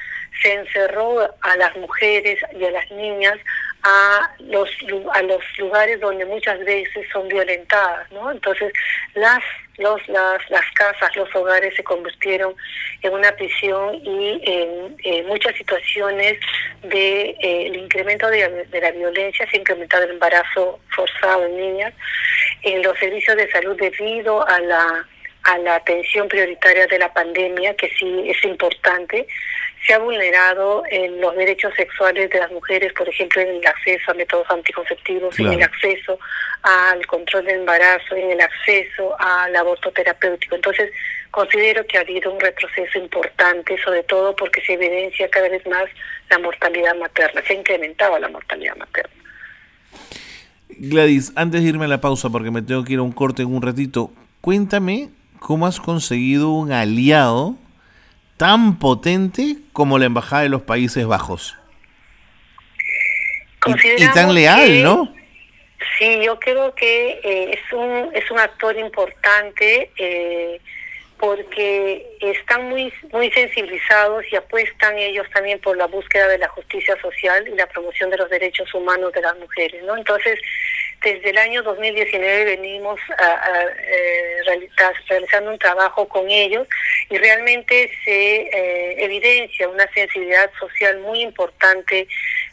se 0.43 0.55
encerró 0.55 1.21
a 1.41 1.57
las 1.57 1.77
mujeres 1.77 2.39
y 2.59 2.65
a 2.65 2.71
las 2.71 2.91
niñas 2.91 3.39
a 3.83 4.31
los 4.39 4.69
a 5.13 5.23
los 5.23 5.43
lugares 5.59 6.01
donde 6.01 6.25
muchas 6.25 6.59
veces 6.61 7.07
son 7.13 7.29
violentadas, 7.29 8.11
¿no? 8.13 8.31
Entonces 8.31 8.73
las 9.15 9.43
los 9.79 10.07
las 10.09 10.51
las 10.51 10.65
casas, 10.75 11.15
los 11.17 11.35
hogares 11.35 11.75
se 11.75 11.83
convirtieron 11.83 12.55
en 13.03 13.13
una 13.13 13.33
prisión 13.33 13.97
y 14.05 14.41
en, 14.45 15.27
muchas 15.27 15.57
situaciones 15.57 16.39
de 16.83 17.31
eh, 17.41 17.67
el 17.67 17.77
incremento 17.77 18.29
de, 18.29 18.67
de, 18.71 18.81
la 18.81 18.91
violencia 18.91 19.49
se 19.51 19.57
ha 19.57 19.61
incrementado 19.61 20.05
el 20.05 20.11
embarazo 20.11 20.79
forzado 20.95 21.47
en 21.47 21.57
niñas, 21.57 21.95
en 22.63 22.83
los 22.83 22.97
servicios 22.99 23.37
de 23.37 23.51
salud 23.51 23.77
debido 23.77 24.47
a 24.47 24.61
la 24.61 25.07
a 25.45 25.59
la 25.59 25.77
atención 25.77 26.29
prioritaria 26.29 26.87
de 26.87 26.99
la 26.99 27.13
pandemia, 27.13 27.75
que 27.75 27.91
sí 27.99 28.25
es 28.29 28.45
importante, 28.45 29.27
se 29.87 29.95
ha 29.95 29.99
vulnerado 29.99 30.85
en 30.91 31.21
los 31.21 31.35
derechos 31.37 31.73
sexuales 31.77 32.31
de 32.31 32.39
las 32.39 32.51
mujeres, 32.53 32.93
por 32.93 33.09
ejemplo, 33.09 33.43
en 33.43 33.49
el 33.57 33.67
acceso 33.67 34.11
a 34.11 34.15
métodos 34.15 34.49
anticonceptivos, 34.51 35.39
en 35.39 35.53
el 35.53 35.63
acceso 35.63 36.19
al 36.63 37.05
control 37.07 37.45
del 37.47 37.61
embarazo, 37.61 38.15
en 38.15 38.31
el 38.31 38.41
acceso 38.41 39.17
al 39.19 39.55
aborto 39.57 39.91
terapéutico. 39.91 40.55
Entonces, 40.55 40.93
considero 41.33 41.85
que 41.87 41.99
ha 41.99 42.03
habido 42.03 42.33
un 42.33 42.39
retroceso 42.39 42.99
importante, 42.99 43.77
sobre 43.83 44.05
todo 44.05 44.37
porque 44.37 44.61
se 44.61 44.75
evidencia 44.75 45.29
cada 45.29 45.49
vez 45.49 45.67
más 45.67 45.85
la 46.31 46.39
mortalidad 46.39 46.95
materna, 46.97 47.43
se 47.45 47.55
ha 47.55 47.57
incrementado 47.57 48.19
la 48.21 48.29
mortalidad 48.29 48.77
materna. 48.77 49.13
Gladys, 50.69 51.33
antes 51.35 51.63
de 51.63 51.69
irme 51.69 51.87
a 51.87 51.89
la 51.89 52.01
pausa, 52.01 52.31
porque 52.31 52.53
me 52.53 52.63
tengo 52.63 52.85
que 52.85 52.93
ir 52.93 52.99
a 53.01 53.03
un 53.03 53.13
corte 53.13 53.43
en 53.43 53.53
un 53.53 53.63
ratito, 53.63 54.13
cuéntame 54.41 55.11
cómo 55.41 55.67
has 55.67 55.81
conseguido 55.81 56.51
un 56.51 56.71
aliado 56.71 57.57
tan 58.37 58.79
potente 58.79 59.57
como 59.73 59.99
la 59.99 60.07
Embajada 60.07 60.43
de 60.43 60.49
los 60.49 60.63
Países 60.63 61.07
Bajos. 61.07 61.57
Y, 63.65 64.07
tan 64.09 64.35
leal, 64.35 64.83
¿no? 64.83 65.15
Sí, 65.99 66.21
yo 66.25 66.39
creo 66.41 66.75
que 66.75 67.21
eh, 67.23 67.51
es, 67.53 67.73
un, 67.73 68.11
es 68.13 68.29
un 68.31 68.39
actor 68.39 68.77
importante 68.77 69.91
eh, 69.97 70.61
porque 71.17 72.05
están 72.21 72.69
muy, 72.69 72.93
muy 73.13 73.31
sensibilizados 73.31 74.25
y 74.33 74.37
apuestan 74.37 74.99
ellos 74.99 75.27
también 75.33 75.61
por 75.61 75.77
la 75.77 75.87
búsqueda 75.87 76.27
de 76.27 76.39
la 76.39 76.49
justicia 76.49 77.01
social 77.01 77.47
y 77.47 77.55
la 77.55 77.69
promoción 77.69 78.11
de 78.11 78.17
los 78.17 78.29
derechos 78.29 78.75
humanos 78.75 79.13
de 79.13 79.23
las 79.23 79.39
mujeres, 79.39 79.85
¿no? 79.85 79.97
Entonces, 79.97 80.41
desde 81.03 81.31
el 81.31 81.39
año 81.39 81.63
2019 81.63 82.45
venimos 82.45 82.99
a, 83.19 83.65
eh, 83.79 84.37
realizando 85.09 85.51
un 85.51 85.59
trabajo 85.59 86.07
con 86.09 86.31
ellos 86.31 86.67
y 87.11 87.19
realmente 87.19 87.91
se 88.05 88.37
eh, 88.43 89.05
evidencia 89.05 89.69
una 89.69 89.91
sensibilidad 89.93 90.51
social 90.59 91.01
muy 91.01 91.23
importante 91.23 92.07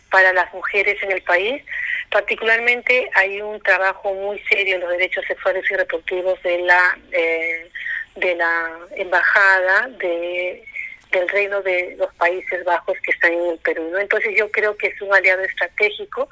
para 0.10 0.34
las 0.34 0.52
mujeres 0.54 1.02
en 1.04 1.12
el 1.12 1.22
país. 1.22 1.64
Particularmente 2.10 3.10
hay 3.14 3.42
un 3.42 3.62
trabajo 3.62 4.14
muy 4.14 4.40
serio 4.50 4.76
en 4.76 4.82
los 4.82 4.90
derechos 4.90 5.24
sexuales 5.28 5.64
y 5.70 5.76
reproductivos 5.76 6.42
de 6.44 6.58
la 6.60 6.98
eh, 7.12 7.70
de 8.16 8.36
la 8.36 8.80
embajada 8.96 9.88
de 10.00 10.64
del 11.12 11.28
Reino 11.30 11.62
de 11.62 11.96
los 11.98 12.14
Países 12.16 12.64
Bajos 12.66 12.98
que 13.04 13.12
están 13.12 13.34
en 13.34 13.52
el 13.52 13.58
Perú. 13.60 13.96
Entonces 13.98 14.32
yo 14.38 14.50
creo 14.52 14.78
que 14.78 14.88
es 14.88 15.02
un 15.02 15.14
aliado 15.14 15.44
estratégico 15.44 16.30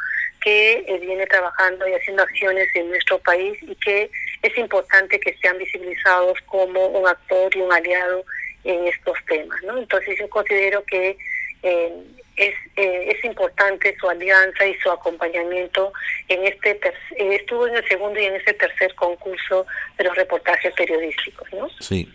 que 0.47 0.85
eh, 0.87 0.97
viene 1.01 1.25
trabajando 1.25 1.85
y 1.89 1.91
haciendo 1.91 2.23
acciones 2.23 2.73
en 2.73 2.87
nuestro 2.87 3.19
país 3.19 3.57
y 3.63 3.75
que 3.75 4.09
es 4.41 4.57
importante 4.57 5.19
que 5.19 5.35
sean 5.41 5.57
visibilizados 5.57 6.39
como 6.45 6.87
un 6.87 7.05
actor 7.05 7.53
y 7.53 7.59
un 7.59 7.73
aliado 7.73 8.23
en 8.63 8.87
estos 8.87 9.17
temas. 9.27 9.61
¿no? 9.63 9.77
Entonces 9.77 10.17
yo 10.17 10.29
considero 10.29 10.85
que 10.85 11.17
eh, 11.63 11.93
es, 12.37 12.55
eh, 12.77 13.13
es 13.13 13.25
importante 13.25 13.93
su 13.99 14.09
alianza 14.09 14.65
y 14.65 14.73
su 14.75 14.89
acompañamiento 14.89 15.91
en 16.29 16.45
este 16.45 16.79
estuvo 17.17 17.67
en 17.67 17.75
el 17.75 17.85
segundo 17.89 18.17
y 18.17 18.23
en 18.23 18.35
este 18.35 18.53
tercer 18.53 18.95
concurso 18.95 19.65
de 19.97 20.05
los 20.05 20.15
reportajes 20.15 20.73
periodísticos, 20.75 21.51
¿no? 21.51 21.67
Sí. 21.81 22.09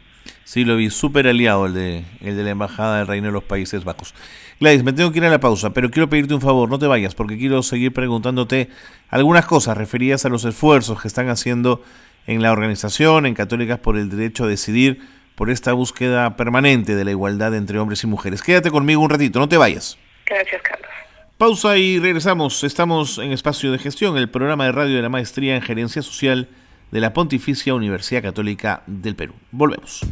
Sí, 0.45 0.65
lo 0.65 0.77
vi 0.77 0.91
súper 0.91 1.29
aliado 1.29 1.67
el 1.67 1.75
de, 1.75 2.05
el 2.21 2.37
de 2.37 2.45
la 2.45 2.51
Embajada 2.51 2.99
del 2.99 3.07
Reino 3.07 3.27
de 3.29 3.33
los 3.33 3.45
Países 3.45 3.85
Bajos. 3.85 4.15
Gladys, 4.61 4.83
me 4.83 4.93
tengo 4.93 5.11
que 5.13 5.19
ir 5.19 5.25
a 5.25 5.31
la 5.31 5.41
pausa, 5.41 5.73
pero 5.73 5.91
quiero 5.91 6.09
pedirte 6.09 6.35
un 6.35 6.41
favor, 6.41 6.69
no 6.69 6.79
te 6.79 6.87
vayas, 6.87 7.15
porque 7.15 7.39
quiero 7.39 7.63
seguir 7.63 7.93
preguntándote 7.93 8.69
algunas 9.09 9.47
cosas 9.47 9.77
referidas 9.77 10.25
a 10.25 10.29
los 10.29 10.45
esfuerzos 10.45 11.01
que 11.01 11.09
están 11.09 11.29
haciendo 11.29 11.83
en 12.27 12.43
la 12.43 12.53
organización, 12.53 13.27
en 13.27 13.35
Católicas 13.35 13.79
por 13.79 13.97
el 13.97 14.09
Derecho 14.09 14.45
a 14.45 14.47
Decidir, 14.49 15.01
por 15.35 15.51
esta 15.51 15.73
búsqueda 15.73 16.37
permanente 16.37 16.95
de 16.95 17.05
la 17.05 17.11
igualdad 17.11 17.55
entre 17.55 17.79
hombres 17.79 18.05
y 18.05 18.07
mujeres. 18.07 18.43
Quédate 18.43 18.71
conmigo 18.71 19.01
un 19.01 19.11
ratito, 19.11 19.39
no 19.39 19.49
te 19.49 19.57
vayas. 19.57 19.99
Gracias, 20.27 20.63
Carlos. 20.63 20.91
Pausa 21.39 21.77
y 21.77 21.99
regresamos. 21.99 22.63
Estamos 22.63 23.19
en 23.19 23.33
Espacio 23.33 23.73
de 23.73 23.79
Gestión, 23.79 24.17
el 24.17 24.29
programa 24.29 24.67
de 24.67 24.73
radio 24.73 24.97
de 24.97 25.03
la 25.03 25.09
Maestría 25.09 25.57
en 25.57 25.63
Gerencia 25.63 26.03
Social 26.03 26.49
de 26.93 27.01
la 27.01 27.15
Pontificia 27.15 27.75
Universidad 27.75 28.23
Católica 28.23 28.83
del 28.87 29.17
Perú. 29.17 29.33
Volvemos. 29.51 30.03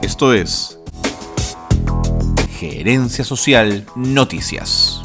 Esto 0.00 0.32
es 0.32 0.78
Gerencia 2.52 3.24
Social 3.24 3.84
Noticias. 3.96 5.02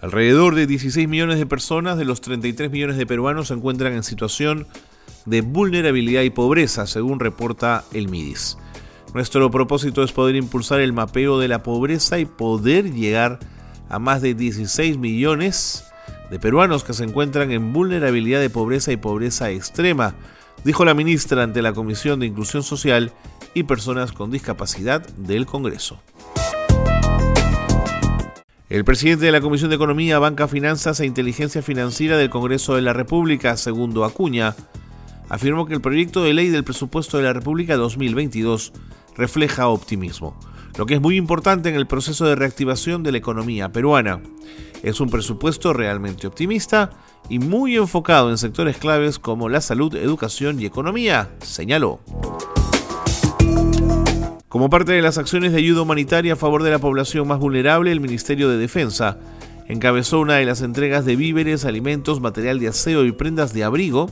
Alrededor 0.00 0.56
de 0.56 0.66
16 0.66 1.08
millones 1.08 1.38
de 1.38 1.46
personas 1.46 1.96
de 1.96 2.04
los 2.04 2.20
33 2.20 2.68
millones 2.72 2.96
de 2.96 3.06
peruanos 3.06 3.48
se 3.48 3.54
encuentran 3.54 3.92
en 3.92 4.02
situación 4.02 4.66
de 5.24 5.42
vulnerabilidad 5.42 6.22
y 6.22 6.30
pobreza, 6.30 6.88
según 6.88 7.20
reporta 7.20 7.84
el 7.92 8.08
MIDIS. 8.08 8.58
Nuestro 9.14 9.48
propósito 9.52 10.02
es 10.02 10.10
poder 10.10 10.34
impulsar 10.34 10.80
el 10.80 10.92
mapeo 10.92 11.38
de 11.38 11.46
la 11.46 11.62
pobreza 11.62 12.18
y 12.18 12.24
poder 12.24 12.92
llegar 12.92 13.38
a 13.38 13.48
a 13.90 13.98
más 13.98 14.22
de 14.22 14.34
16 14.34 14.96
millones 14.96 15.84
de 16.30 16.38
peruanos 16.38 16.84
que 16.84 16.94
se 16.94 17.04
encuentran 17.04 17.50
en 17.50 17.72
vulnerabilidad 17.72 18.40
de 18.40 18.48
pobreza 18.48 18.92
y 18.92 18.96
pobreza 18.96 19.50
extrema, 19.50 20.14
dijo 20.64 20.84
la 20.84 20.94
ministra 20.94 21.42
ante 21.42 21.60
la 21.60 21.72
Comisión 21.72 22.20
de 22.20 22.26
Inclusión 22.26 22.62
Social 22.62 23.12
y 23.52 23.64
Personas 23.64 24.12
con 24.12 24.30
Discapacidad 24.30 25.06
del 25.16 25.44
Congreso. 25.44 26.00
El 28.68 28.84
presidente 28.84 29.26
de 29.26 29.32
la 29.32 29.40
Comisión 29.40 29.70
de 29.70 29.76
Economía, 29.76 30.20
Banca, 30.20 30.46
Finanzas 30.46 31.00
e 31.00 31.06
Inteligencia 31.06 31.60
Financiera 31.60 32.16
del 32.16 32.30
Congreso 32.30 32.76
de 32.76 32.82
la 32.82 32.92
República, 32.92 33.56
Segundo 33.56 34.04
Acuña, 34.04 34.54
afirmó 35.28 35.66
que 35.66 35.74
el 35.74 35.80
proyecto 35.80 36.22
de 36.22 36.34
ley 36.34 36.50
del 36.50 36.62
presupuesto 36.62 37.16
de 37.16 37.24
la 37.24 37.32
República 37.32 37.76
2022 37.76 38.72
refleja 39.16 39.68
optimismo 39.68 40.36
lo 40.76 40.86
que 40.86 40.94
es 40.94 41.00
muy 41.00 41.16
importante 41.16 41.68
en 41.68 41.74
el 41.74 41.86
proceso 41.86 42.26
de 42.26 42.36
reactivación 42.36 43.02
de 43.02 43.12
la 43.12 43.18
economía 43.18 43.70
peruana. 43.70 44.20
Es 44.82 45.00
un 45.00 45.10
presupuesto 45.10 45.72
realmente 45.72 46.26
optimista 46.26 46.90
y 47.28 47.38
muy 47.38 47.76
enfocado 47.76 48.30
en 48.30 48.38
sectores 48.38 48.78
claves 48.78 49.18
como 49.18 49.48
la 49.48 49.60
salud, 49.60 49.94
educación 49.94 50.60
y 50.60 50.64
economía, 50.64 51.30
señaló. 51.42 52.00
Como 54.48 54.70
parte 54.70 54.92
de 54.92 55.02
las 55.02 55.18
acciones 55.18 55.52
de 55.52 55.58
ayuda 55.58 55.82
humanitaria 55.82 56.32
a 56.32 56.36
favor 56.36 56.62
de 56.62 56.70
la 56.70 56.78
población 56.78 57.28
más 57.28 57.38
vulnerable, 57.38 57.92
el 57.92 58.00
Ministerio 58.00 58.48
de 58.48 58.56
Defensa 58.56 59.18
encabezó 59.68 60.18
una 60.18 60.36
de 60.36 60.44
las 60.44 60.62
entregas 60.62 61.04
de 61.04 61.14
víveres, 61.14 61.64
alimentos, 61.64 62.20
material 62.20 62.58
de 62.58 62.68
aseo 62.68 63.04
y 63.04 63.12
prendas 63.12 63.52
de 63.52 63.64
abrigo 63.64 64.10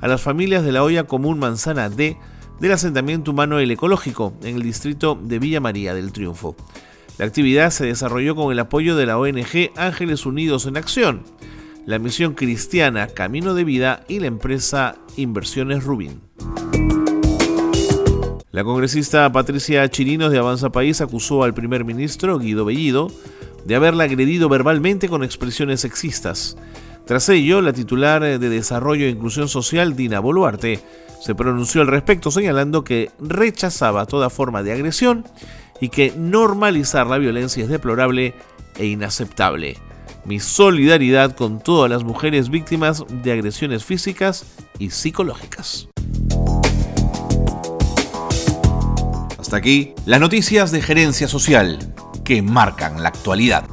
a 0.00 0.08
las 0.08 0.22
familias 0.22 0.64
de 0.64 0.72
la 0.72 0.82
olla 0.82 1.04
común 1.04 1.38
Manzana 1.38 1.90
D 1.90 2.16
del 2.60 2.72
asentamiento 2.72 3.32
humano 3.32 3.58
El 3.58 3.70
Ecológico 3.70 4.34
en 4.42 4.56
el 4.56 4.62
distrito 4.62 5.18
de 5.20 5.38
Villa 5.38 5.60
María 5.60 5.94
del 5.94 6.12
Triunfo. 6.12 6.56
La 7.18 7.26
actividad 7.26 7.70
se 7.70 7.86
desarrolló 7.86 8.34
con 8.34 8.52
el 8.52 8.58
apoyo 8.58 8.96
de 8.96 9.06
la 9.06 9.18
ONG 9.18 9.70
Ángeles 9.76 10.26
Unidos 10.26 10.66
en 10.66 10.76
Acción. 10.76 11.22
la 11.86 11.98
misión 11.98 12.32
cristiana 12.32 13.08
Camino 13.08 13.52
de 13.52 13.62
Vida 13.62 14.04
y 14.08 14.18
la 14.20 14.26
empresa 14.26 14.96
Inversiones 15.16 15.84
Rubín. 15.84 16.22
La 18.50 18.64
congresista 18.64 19.30
Patricia 19.30 19.86
Chirinos 19.90 20.32
de 20.32 20.38
Avanza 20.38 20.70
País 20.70 21.00
acusó 21.00 21.42
al 21.42 21.52
primer 21.52 21.84
ministro 21.84 22.38
Guido 22.38 22.64
Bellido 22.64 23.10
de 23.66 23.74
haberla 23.74 24.04
agredido 24.04 24.48
verbalmente 24.48 25.08
con 25.08 25.24
expresiones 25.24 25.80
sexistas. 25.80 26.56
Tras 27.04 27.28
ello, 27.28 27.60
la 27.60 27.72
titular 27.72 28.22
de 28.22 28.38
Desarrollo 28.38 29.04
e 29.04 29.10
Inclusión 29.10 29.48
Social, 29.48 29.94
Dina 29.94 30.20
Boluarte, 30.20 30.80
se 31.24 31.34
pronunció 31.34 31.80
al 31.80 31.86
respecto 31.86 32.30
señalando 32.30 32.84
que 32.84 33.10
rechazaba 33.18 34.04
toda 34.04 34.28
forma 34.28 34.62
de 34.62 34.72
agresión 34.72 35.24
y 35.80 35.88
que 35.88 36.12
normalizar 36.14 37.06
la 37.06 37.16
violencia 37.16 37.62
es 37.62 37.70
deplorable 37.70 38.34
e 38.76 38.84
inaceptable. 38.84 39.78
Mi 40.26 40.38
solidaridad 40.38 41.34
con 41.34 41.60
todas 41.60 41.90
las 41.90 42.04
mujeres 42.04 42.50
víctimas 42.50 43.04
de 43.08 43.32
agresiones 43.32 43.86
físicas 43.86 44.44
y 44.78 44.90
psicológicas. 44.90 45.88
Hasta 49.38 49.56
aquí 49.56 49.94
las 50.04 50.20
noticias 50.20 50.72
de 50.72 50.82
gerencia 50.82 51.26
social 51.26 51.94
que 52.22 52.42
marcan 52.42 53.02
la 53.02 53.08
actualidad. 53.08 53.64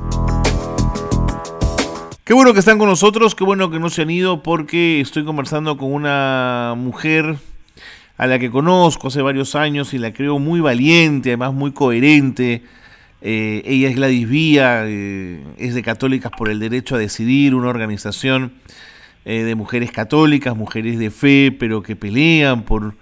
Qué 2.32 2.36
bueno 2.36 2.54
que 2.54 2.60
están 2.60 2.78
con 2.78 2.88
nosotros, 2.88 3.36
qué 3.36 3.44
bueno 3.44 3.70
que 3.70 3.78
no 3.78 3.90
se 3.90 4.04
han 4.04 4.10
ido 4.10 4.42
porque 4.42 5.02
estoy 5.02 5.26
conversando 5.26 5.76
con 5.76 5.92
una 5.92 6.76
mujer 6.78 7.36
a 8.16 8.26
la 8.26 8.40
que 8.40 8.50
conozco 8.50 9.10
hace 9.10 9.22
varios 9.22 9.54
años 9.54 9.94
y 9.94 9.98
la 9.98 10.14
creo 10.14 10.40
muy 10.40 10.62
valiente, 10.62 11.32
además 11.32 11.52
muy 11.52 11.74
coherente. 11.74 12.64
Eh, 13.22 13.64
ella 13.66 13.90
es 13.90 13.98
Gladys 13.98 14.30
Vía, 14.30 14.84
eh, 14.86 15.44
es 15.58 15.74
de 15.76 15.84
Católicas 15.84 16.32
por 16.38 16.48
el 16.48 16.62
Derecho 16.62 16.96
a 16.96 17.00
Decidir, 17.00 17.54
una 17.54 17.68
organización 17.68 18.54
eh, 19.26 19.44
de 19.44 19.56
mujeres 19.56 19.92
católicas, 19.92 20.56
mujeres 20.56 21.00
de 21.00 21.12
fe, 21.12 21.54
pero 21.60 21.84
que 21.84 21.98
pelean 21.98 22.64
por, 22.64 22.96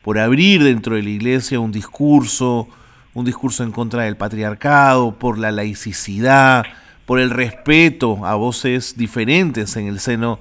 por 0.00 0.20
abrir 0.20 0.62
dentro 0.62 0.94
de 0.94 1.02
la 1.02 1.10
iglesia 1.10 1.58
un 1.58 1.72
discurso, 1.72 2.68
un 3.14 3.24
discurso 3.24 3.64
en 3.64 3.72
contra 3.72 4.04
del 4.04 4.16
patriarcado, 4.16 5.18
por 5.18 5.38
la 5.38 5.50
laicidad, 5.50 6.66
por 7.06 7.20
el 7.20 7.30
respeto 7.30 8.26
a 8.26 8.34
voces 8.34 8.96
diferentes 8.96 9.76
en 9.76 9.86
el 9.86 10.00
seno 10.00 10.38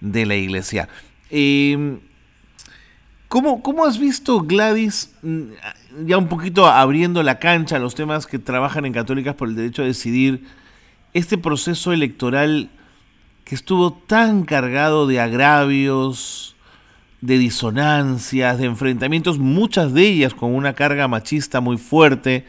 de 0.00 0.26
la 0.26 0.36
iglesia. 0.36 0.88
Eh, 1.30 1.98
¿cómo, 3.28 3.62
¿Cómo 3.62 3.84
has 3.86 3.98
visto, 3.98 4.40
Gladys, 4.40 5.14
mm, 5.22 5.42
ya 6.06 6.18
un 6.18 6.28
poquito 6.28 6.66
abriendo 6.66 7.22
la 7.22 7.38
cancha 7.38 7.76
a 7.76 7.78
los 7.78 7.94
temas 7.94 8.26
que 8.26 8.38
trabajan 8.38 8.84
en 8.84 8.92
Católicas 8.92 9.34
por 9.34 9.48
el 9.48 9.54
derecho 9.54 9.82
a 9.82 9.86
decidir, 9.86 10.44
este 11.14 11.38
proceso 11.38 11.92
electoral 11.92 12.70
que 13.44 13.54
estuvo 13.54 13.92
tan 13.92 14.44
cargado 14.44 15.06
de 15.06 15.20
agravios, 15.20 16.54
de 17.20 17.38
disonancias, 17.38 18.58
de 18.58 18.66
enfrentamientos, 18.66 19.38
muchas 19.38 19.94
de 19.94 20.06
ellas 20.06 20.34
con 20.34 20.54
una 20.54 20.74
carga 20.74 21.08
machista 21.08 21.60
muy 21.60 21.78
fuerte, 21.78 22.44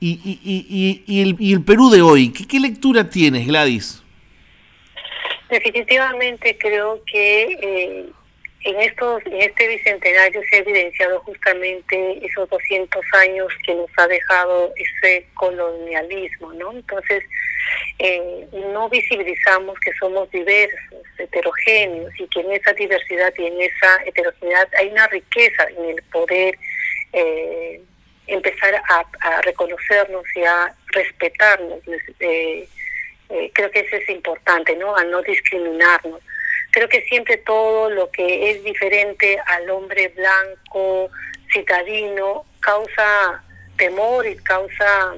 y, 0.00 0.20
y, 0.24 0.40
y, 0.44 1.04
y, 1.06 1.22
el, 1.22 1.36
y 1.38 1.52
el 1.52 1.64
Perú 1.64 1.90
de 1.90 2.02
hoy, 2.02 2.32
¿qué, 2.32 2.46
¿qué 2.46 2.60
lectura 2.60 3.08
tienes, 3.08 3.46
Gladys? 3.46 4.02
Definitivamente 5.48 6.56
creo 6.58 7.02
que 7.04 7.42
eh, 7.44 8.06
en 8.64 8.80
estos 8.80 9.24
en 9.26 9.42
este 9.42 9.68
bicentenario 9.68 10.42
se 10.48 10.56
ha 10.56 10.58
evidenciado 10.60 11.20
justamente 11.20 12.26
esos 12.26 12.48
200 12.48 13.04
años 13.12 13.52
que 13.64 13.74
nos 13.74 13.90
ha 13.98 14.08
dejado 14.08 14.72
ese 14.76 15.26
colonialismo, 15.34 16.52
¿no? 16.54 16.72
Entonces, 16.72 17.22
eh, 17.98 18.46
no 18.72 18.88
visibilizamos 18.88 19.78
que 19.80 19.92
somos 20.00 20.30
diversos, 20.30 21.04
heterogéneos 21.18 22.12
y 22.18 22.26
que 22.28 22.40
en 22.40 22.52
esa 22.52 22.72
diversidad 22.72 23.32
y 23.38 23.46
en 23.46 23.60
esa 23.60 24.02
heterogeneidad 24.06 24.68
hay 24.78 24.88
una 24.88 25.06
riqueza 25.08 25.68
en 25.76 25.90
el 25.90 26.02
poder 26.04 26.58
eh, 27.12 27.80
empezar 28.26 28.74
a, 28.74 29.40
reconocernos 29.42 30.24
y 30.34 30.44
a 30.44 30.74
respetarnos. 30.88 31.80
Eh, 32.20 32.68
eh, 33.30 33.50
creo 33.54 33.70
que 33.70 33.80
eso 33.80 33.96
es 33.96 34.08
importante, 34.10 34.76
¿no? 34.76 34.96
A 34.96 35.04
no 35.04 35.22
discriminarnos. 35.22 36.20
Creo 36.70 36.88
que 36.88 37.02
siempre 37.02 37.36
todo 37.38 37.90
lo 37.90 38.10
que 38.10 38.50
es 38.50 38.64
diferente 38.64 39.38
al 39.46 39.70
hombre 39.70 40.08
blanco, 40.08 41.10
citadino, 41.52 42.44
causa 42.60 43.42
temor 43.76 44.26
y 44.26 44.36
causa 44.36 45.14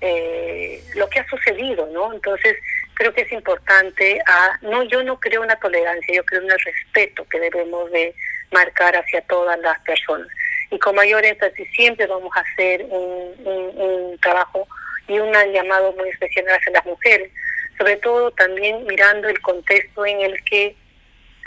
eh, 0.00 0.82
lo 0.94 1.08
que 1.08 1.20
ha 1.20 1.28
sucedido, 1.28 1.86
¿no? 1.92 2.12
Entonces, 2.12 2.56
creo 2.94 3.12
que 3.12 3.22
es 3.22 3.32
importante, 3.32 4.20
a, 4.26 4.58
no 4.62 4.82
yo 4.82 5.02
no 5.02 5.18
creo 5.18 5.42
una 5.42 5.56
tolerancia, 5.56 6.14
yo 6.14 6.24
creo 6.24 6.42
el 6.42 6.50
respeto 6.50 7.26
que 7.28 7.40
debemos 7.40 7.90
de 7.90 8.14
marcar 8.50 8.96
hacia 8.96 9.20
todas 9.22 9.58
las 9.60 9.78
personas 9.80 10.28
y 10.72 10.78
con 10.78 10.94
mayor 10.96 11.24
énfasis 11.24 11.68
siempre 11.76 12.06
vamos 12.06 12.34
a 12.34 12.40
hacer 12.40 12.82
un, 12.84 13.34
un, 13.44 13.80
un 13.80 14.18
trabajo 14.18 14.66
y 15.06 15.18
un 15.18 15.32
llamado 15.52 15.92
muy 15.92 16.08
especial 16.08 16.46
hacia 16.48 16.72
las 16.72 16.86
mujeres, 16.86 17.30
sobre 17.78 17.96
todo 17.96 18.30
también 18.32 18.84
mirando 18.86 19.28
el 19.28 19.40
contexto 19.42 20.06
en 20.06 20.20
el 20.22 20.42
que 20.44 20.74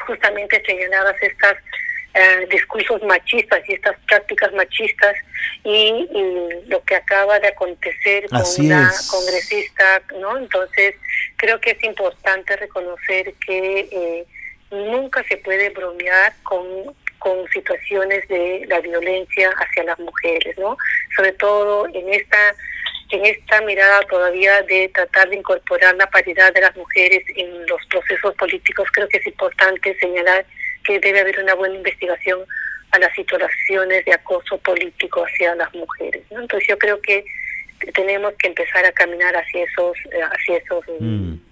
justamente 0.05 0.61
señalabas 0.65 1.15
estas 1.21 1.55
eh, 2.13 2.47
discursos 2.49 3.01
machistas 3.03 3.61
y 3.67 3.73
estas 3.73 3.97
prácticas 4.07 4.53
machistas 4.53 5.15
y, 5.63 6.07
y, 6.13 6.69
lo 6.69 6.81
que 6.83 6.95
acaba 6.95 7.39
de 7.39 7.49
acontecer 7.49 8.29
con 8.29 8.39
Así 8.39 8.67
una 8.67 8.89
es. 8.89 9.09
congresista, 9.09 10.01
¿no? 10.19 10.37
Entonces 10.37 10.95
creo 11.35 11.59
que 11.59 11.71
es 11.71 11.83
importante 11.83 12.55
reconocer 12.55 13.33
que 13.45 13.79
eh, 13.91 14.25
nunca 14.71 15.23
se 15.23 15.37
puede 15.37 15.71
bromear 15.71 16.33
con 16.43 16.95
con 17.25 17.49
situaciones 17.49 18.27
de 18.27 18.65
la 18.67 18.79
violencia 18.81 19.49
hacia 19.57 19.83
las 19.83 19.97
mujeres, 19.97 20.55
¿no? 20.59 20.77
Sobre 21.15 21.31
todo 21.31 21.87
en 21.91 22.13
esta 22.13 22.53
en 23.09 23.25
esta 23.25 23.61
mirada 23.61 24.01
todavía 24.01 24.61
de 24.63 24.89
tratar 24.89 25.29
de 25.29 25.37
incorporar 25.37 25.95
la 25.95 26.05
paridad 26.07 26.53
de 26.53 26.61
las 26.61 26.75
mujeres 26.75 27.23
en 27.35 27.65
los 27.65 27.83
procesos 27.87 28.35
políticos, 28.35 28.87
creo 28.93 29.07
que 29.07 29.17
es 29.17 29.25
importante 29.25 29.97
señalar 29.99 30.45
que 30.83 30.99
debe 30.99 31.21
haber 31.21 31.39
una 31.39 31.55
buena 31.55 31.75
investigación 31.75 32.45
a 32.91 32.99
las 32.99 33.11
situaciones 33.15 34.05
de 34.05 34.13
acoso 34.13 34.59
político 34.59 35.25
hacia 35.25 35.55
las 35.55 35.73
mujeres. 35.73 36.21
Entonces 36.29 36.67
yo 36.67 36.77
creo 36.77 37.01
que 37.01 37.25
tenemos 37.95 38.35
que 38.35 38.49
empezar 38.49 38.85
a 38.85 38.91
caminar 38.91 39.35
hacia 39.35 39.63
esos, 39.63 39.97
hacia 40.31 40.57
esos 40.57 40.85
mm 40.99 41.44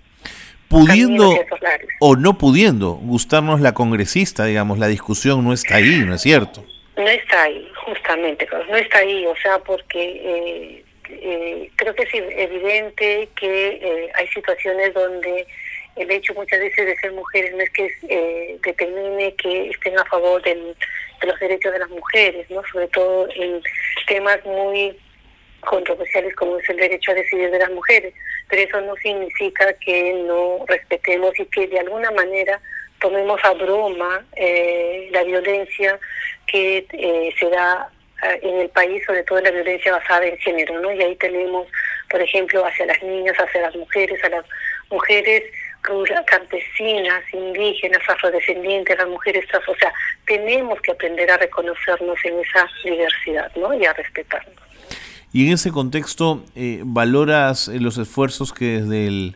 pudiendo 0.68 1.34
o 2.00 2.16
no 2.16 2.38
pudiendo 2.38 2.94
gustarnos 2.94 3.62
la 3.62 3.74
congresista, 3.74 4.46
digamos, 4.46 4.80
la 4.80 4.88
discusión 4.88 5.44
no 5.44 5.54
está 5.54 5.76
ahí, 5.76 6.04
¿no 6.06 6.16
es 6.16 6.22
cierto? 6.22 6.66
No 6.96 7.08
está 7.08 7.44
ahí, 7.44 7.68
justamente, 7.86 8.48
no 8.70 8.78
está 8.78 9.00
ahí, 9.00 9.26
o 9.26 9.36
sea, 9.38 9.60
porque 9.60 10.00
eh, 10.00 10.86
eh, 11.10 11.70
creo 11.76 11.94
que 11.96 12.04
es 12.04 12.14
evidente 12.14 13.30
que 13.36 13.80
eh, 13.82 14.12
hay 14.16 14.28
situaciones 14.28 14.94
donde 14.94 15.46
el 15.96 16.12
hecho 16.12 16.34
muchas 16.34 16.60
veces 16.60 16.86
de 16.86 16.96
ser 16.98 17.12
mujeres 17.12 17.54
no 17.54 17.62
es 17.62 17.70
que 17.70 17.92
eh, 18.10 18.58
determine 18.64 19.36
que 19.36 19.70
estén 19.70 19.98
a 20.00 20.06
favor 20.06 20.42
del, 20.44 20.76
de 21.22 21.28
los 21.28 21.40
derechos 21.40 21.72
de 21.72 21.80
las 21.80 21.90
mujeres, 21.90 22.50
no 22.50 22.62
sobre 22.72 22.88
todo 22.88 23.28
en 23.36 23.62
temas 24.08 24.44
muy 24.46 24.98
controversiales 25.66 26.36
como 26.36 26.58
es 26.58 26.70
el 26.70 26.78
derecho 26.78 27.12
a 27.12 27.16
decidir 27.16 27.52
de 27.52 27.60
las 27.60 27.72
mujeres, 27.72 28.14
pero 28.50 28.62
eso 28.62 28.82
no 28.82 28.96
significa 28.98 29.74
que 29.74 30.14
no 30.28 30.66
respetemos 30.68 31.38
y 31.40 31.46
que 31.46 31.68
de 31.68 31.80
alguna 31.80 32.12
manera 32.12 32.60
tomemos 33.00 33.44
a 33.44 33.52
broma 33.52 34.26
eh, 34.36 35.10
la 35.12 35.24
violencia 35.24 36.00
que 36.48 36.86
eh, 36.92 37.34
se 37.38 37.50
da 37.50 37.90
eh, 38.24 38.40
en 38.42 38.60
el 38.62 38.70
país, 38.70 39.04
sobre 39.06 39.24
todo 39.24 39.42
la 39.42 39.52
violencia 39.52 39.92
basada 39.92 40.26
en 40.26 40.38
género, 40.38 40.80
¿no? 40.80 40.92
Y 40.92 41.02
ahí 41.04 41.16
tenemos, 41.18 41.68
por 42.10 42.22
ejemplo, 42.22 42.66
hacia 42.66 42.86
las 42.86 43.04
niñas, 43.04 43.36
hacia 43.38 43.62
las 43.62 43.76
mujeres, 43.76 44.24
a 44.24 44.30
las 44.30 44.46
mujeres 44.90 45.44
campesinas, 46.28 47.22
indígenas, 47.34 48.02
afrodescendientes, 48.08 48.98
las 48.98 49.08
mujeres 49.08 49.46
trans, 49.48 49.68
o 49.68 49.76
sea, 49.76 49.92
tenemos 50.26 50.80
que 50.80 50.92
aprender 50.92 51.30
a 51.30 51.38
reconocernos 51.38 52.18
en 52.24 52.40
esa 52.40 52.70
diversidad, 52.86 53.52
¿no? 53.58 53.74
Y 53.74 53.86
a 53.86 53.92
respetarnos. 53.92 54.63
Y 55.34 55.48
en 55.48 55.54
ese 55.54 55.72
contexto, 55.72 56.44
eh, 56.56 56.82
¿valoras 56.86 57.68
los 57.68 57.98
esfuerzos 57.98 58.54
que 58.54 58.82
desde 58.82 59.08
el, 59.08 59.36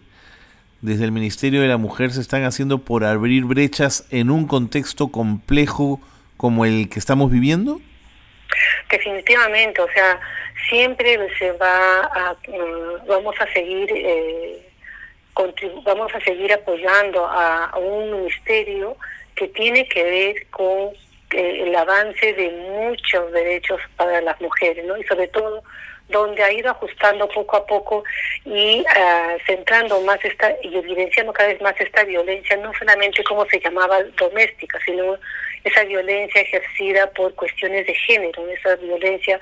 desde 0.82 1.06
el 1.06 1.12
Ministerio 1.12 1.60
de 1.60 1.68
la 1.68 1.78
Mujer 1.78 2.12
se 2.12 2.22
están 2.22 2.44
haciendo 2.44 2.78
por 2.78 3.04
abrir 3.04 3.46
brechas 3.46 4.08
en 4.12 4.30
un 4.30 4.46
contexto 4.48 5.08
complejo 5.08 6.00
como 6.38 6.66
el 6.66 6.88
que 6.90 7.00
estamos 7.00 7.32
viviendo? 7.32 7.82
Definitivamente, 8.92 9.82
o 9.82 9.88
sea, 9.92 10.20
siempre 10.70 11.18
se 11.38 11.52
va 11.54 12.04
a, 12.04 12.36
um, 12.48 13.08
vamos 13.08 13.36
a 13.40 13.52
seguir, 13.52 13.90
eh, 13.92 14.70
vamos 15.84 16.14
a 16.14 16.20
seguir 16.22 16.54
apoyando 16.54 17.26
a, 17.26 17.76
un 17.78 18.12
ministerio 18.12 18.98
que 19.36 19.48
tiene 19.48 19.88
que 19.88 20.04
ver 20.04 20.48
con 20.52 20.68
eh, 20.68 21.07
el 21.32 21.76
avance 21.76 22.34
de 22.34 22.50
muchos 22.50 23.32
derechos 23.32 23.82
para 23.96 24.22
las 24.22 24.40
mujeres, 24.40 24.86
¿no? 24.86 24.98
Y 24.98 25.04
sobre 25.04 25.28
todo 25.28 25.64
donde 26.10 26.42
ha 26.42 26.52
ido 26.52 26.72
ajustando 26.72 27.28
poco 27.28 27.58
a 27.58 27.66
poco 27.66 28.04
y 28.46 28.82
uh, 28.82 29.38
centrando 29.46 30.00
más 30.02 30.24
esta 30.24 30.54
y 30.64 30.78
evidenciando 30.78 31.34
cada 31.34 31.50
vez 31.50 31.62
más 31.62 31.80
esta 31.80 32.04
violencia, 32.04 32.56
no 32.58 32.72
solamente 32.74 33.24
como 33.24 33.46
se 33.46 33.60
llamaba 33.60 34.04
doméstica, 34.18 34.80
sino 34.86 35.18
esa 35.64 35.84
violencia 35.84 36.42
ejercida 36.42 37.10
por 37.12 37.34
cuestiones 37.36 37.86
de 37.88 37.94
género, 37.94 38.48
esa 38.50 38.76
violencia 38.78 39.40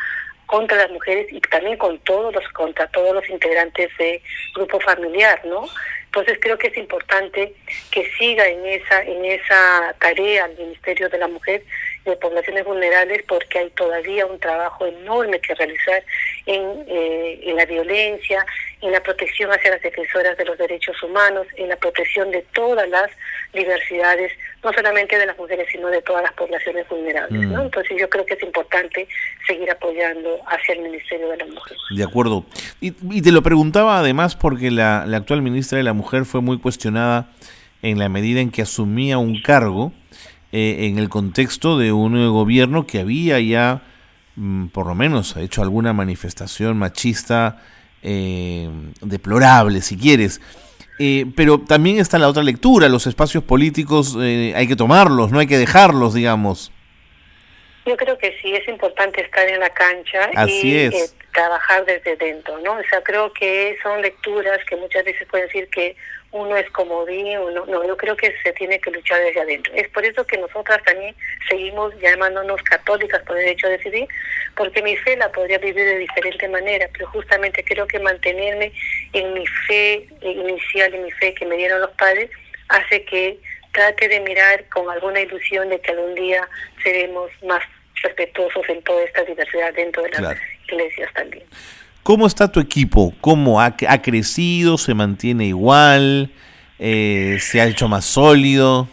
contra 0.47 0.77
las 0.77 0.91
mujeres 0.91 1.27
y 1.31 1.39
también 1.41 1.77
con 1.77 1.97
todos 1.99 2.33
los 2.33 2.47
contra 2.49 2.87
todos 2.87 3.13
los 3.13 3.29
integrantes 3.29 3.89
de 3.97 4.21
grupo 4.55 4.79
familiar, 4.79 5.41
¿no? 5.45 5.67
Entonces 6.15 6.39
creo 6.41 6.57
que 6.57 6.67
es 6.67 6.77
importante 6.77 7.53
que 7.91 8.09
siga 8.17 8.47
en 8.47 8.65
esa 8.65 9.03
en 9.03 9.25
esa 9.25 9.93
tarea 9.99 10.45
el 10.45 10.57
Ministerio 10.57 11.09
de 11.09 11.17
la 11.17 11.27
Mujer 11.27 11.61
y 12.05 12.09
de 12.09 12.15
Poblaciones 12.15 12.63
Vulnerables 12.63 13.21
porque 13.27 13.59
hay 13.59 13.69
todavía 13.71 14.25
un 14.25 14.39
trabajo 14.39 14.85
enorme 14.85 15.41
que 15.41 15.53
realizar 15.55 16.01
en, 16.45 16.85
eh, 16.87 17.39
en 17.43 17.57
la 17.57 17.65
violencia, 17.65 18.45
en 18.81 18.91
la 18.91 19.01
protección 19.01 19.51
hacia 19.51 19.71
las 19.71 19.81
defensoras 19.81 20.37
de 20.37 20.45
los 20.45 20.57
derechos 20.57 21.01
humanos, 21.01 21.47
en 21.55 21.69
la 21.69 21.75
protección 21.75 22.31
de 22.31 22.45
todas 22.53 22.87
las 22.89 23.09
diversidades, 23.53 24.31
no 24.63 24.71
solamente 24.73 25.17
de 25.17 25.25
las 25.25 25.37
mujeres, 25.37 25.67
sino 25.71 25.87
de 25.87 26.01
todas 26.01 26.23
las 26.23 26.33
poblaciones 26.33 26.87
vulnerables. 26.89 27.41
¿no? 27.47 27.61
Mm. 27.61 27.65
Entonces 27.65 27.97
yo 27.99 28.09
creo 28.09 28.25
que 28.25 28.33
es 28.33 28.43
importante 28.43 29.07
seguir 29.47 29.69
apoyando 29.71 30.39
hacia 30.47 30.75
el 30.75 30.81
Ministerio 30.81 31.29
de 31.29 31.37
la 31.37 31.45
Mujer. 31.45 31.77
De 31.95 32.03
acuerdo. 32.03 32.45
Y, 32.81 32.93
y 33.11 33.21
te 33.21 33.31
lo 33.31 33.41
preguntaba 33.41 33.99
además 33.99 34.35
porque 34.35 34.71
la, 34.71 35.05
la 35.07 35.17
actual 35.17 35.41
ministra 35.41 35.77
de 35.77 35.83
la 35.83 35.93
Mujer 35.93 36.25
fue 36.25 36.41
muy 36.41 36.59
cuestionada 36.59 37.29
en 37.81 37.99
la 37.99 38.09
medida 38.09 38.41
en 38.41 38.51
que 38.51 38.63
asumía 38.63 39.17
un 39.17 39.41
cargo 39.41 39.93
eh, 40.51 40.87
en 40.87 40.99
el 40.99 41.09
contexto 41.09 41.77
de 41.77 41.91
un 41.91 42.13
gobierno 42.31 42.87
que 42.87 42.99
había 42.99 43.39
ya, 43.39 43.81
mm, 44.35 44.67
por 44.67 44.87
lo 44.87 44.95
menos, 44.95 45.35
hecho 45.37 45.61
alguna 45.61 45.93
manifestación 45.93 46.77
machista 46.77 47.61
eh, 48.05 48.69
deplorable, 49.01 49.81
si 49.81 49.97
quieres. 49.97 50.39
Eh, 50.99 51.25
pero 51.35 51.59
también 51.59 51.97
está 51.97 52.19
la 52.19 52.29
otra 52.29 52.43
lectura, 52.43 52.87
los 52.87 53.07
espacios 53.07 53.43
políticos 53.43 54.15
hay 54.15 54.67
que 54.67 54.75
tomarlos, 54.77 55.31
no 55.31 55.39
hay 55.39 55.47
que 55.47 55.57
dejarlos, 55.57 56.13
digamos. 56.13 56.71
Yo 57.85 57.95
creo 57.97 58.17
que 58.17 58.35
sí, 58.41 58.55
es 58.55 58.67
importante 58.67 59.21
estar 59.21 59.47
en 59.47 59.59
la 59.59 59.69
cancha 59.69 60.29
y 60.47 60.89
trabajar 61.33 61.85
desde 61.85 62.15
dentro, 62.15 62.57
¿no? 62.59 62.73
O 62.73 62.83
sea, 62.89 63.01
creo 63.03 63.31
que 63.33 63.77
son 63.83 64.01
lecturas 64.01 64.59
que 64.65 64.75
muchas 64.75 65.05
veces 65.05 65.27
pueden 65.27 65.47
decir 65.47 65.69
que 65.69 65.95
uno 66.31 66.57
es 66.57 66.69
comodín, 66.71 67.37
uno, 67.37 67.65
no, 67.65 67.85
yo 67.85 67.95
creo 67.95 68.17
que 68.17 68.33
se 68.43 68.51
tiene 68.53 68.79
que 68.79 68.91
luchar 68.91 69.21
desde 69.21 69.39
adentro. 69.39 69.73
Es 69.75 69.87
por 69.89 70.03
eso 70.03 70.25
que 70.25 70.37
nosotras 70.37 70.83
también 70.83 71.15
seguimos 71.47 71.93
llamándonos 72.01 72.61
católicas 72.63 73.21
por 73.23 73.37
el 73.37 73.45
derecho 73.45 73.67
a 73.67 73.71
decidir, 73.71 74.07
porque 74.55 74.81
mi 74.81 74.97
fe 74.97 75.15
la 75.15 75.31
podría 75.31 75.59
vivir 75.59 75.85
de 75.85 75.99
diferente 75.99 76.47
manera, 76.49 76.89
pero 76.91 77.07
justamente 77.07 77.63
creo 77.63 77.87
que 77.87 77.99
mantenerme 77.99 78.73
en 79.13 79.33
mi 79.33 79.45
fe 79.67 80.07
inicial, 80.21 80.93
en 80.93 81.03
mi 81.03 81.11
fe 81.11 81.33
que 81.35 81.45
me 81.45 81.55
dieron 81.55 81.79
los 81.79 81.91
padres, 81.91 82.29
hace 82.67 83.05
que 83.05 83.37
trate 83.71 84.07
de 84.07 84.19
mirar 84.21 84.65
con 84.69 84.89
alguna 84.89 85.21
ilusión 85.21 85.69
de 85.69 85.79
que 85.79 85.91
algún 85.91 86.15
día 86.15 86.47
seremos 86.83 87.29
más 87.43 87.63
respetuosos 88.03 88.63
en 88.69 88.81
toda 88.83 89.03
esta 89.03 89.23
diversidad 89.23 89.73
dentro 89.73 90.03
de 90.03 90.09
las 90.09 90.37
iglesias 90.67 91.11
también. 91.13 91.43
¿Cómo 92.03 92.27
está 92.27 92.51
tu 92.51 92.59
equipo? 92.59 93.13
¿Cómo 93.19 93.59
ha, 93.59 93.75
ha 93.87 94.01
crecido? 94.01 94.77
¿Se 94.77 94.93
mantiene 94.93 95.45
igual? 95.45 96.29
Eh, 96.77 97.37
¿Se 97.39 97.59
ha 97.59 97.65
hecho 97.65 97.87
más 97.87 98.05
sólido? 98.05 98.87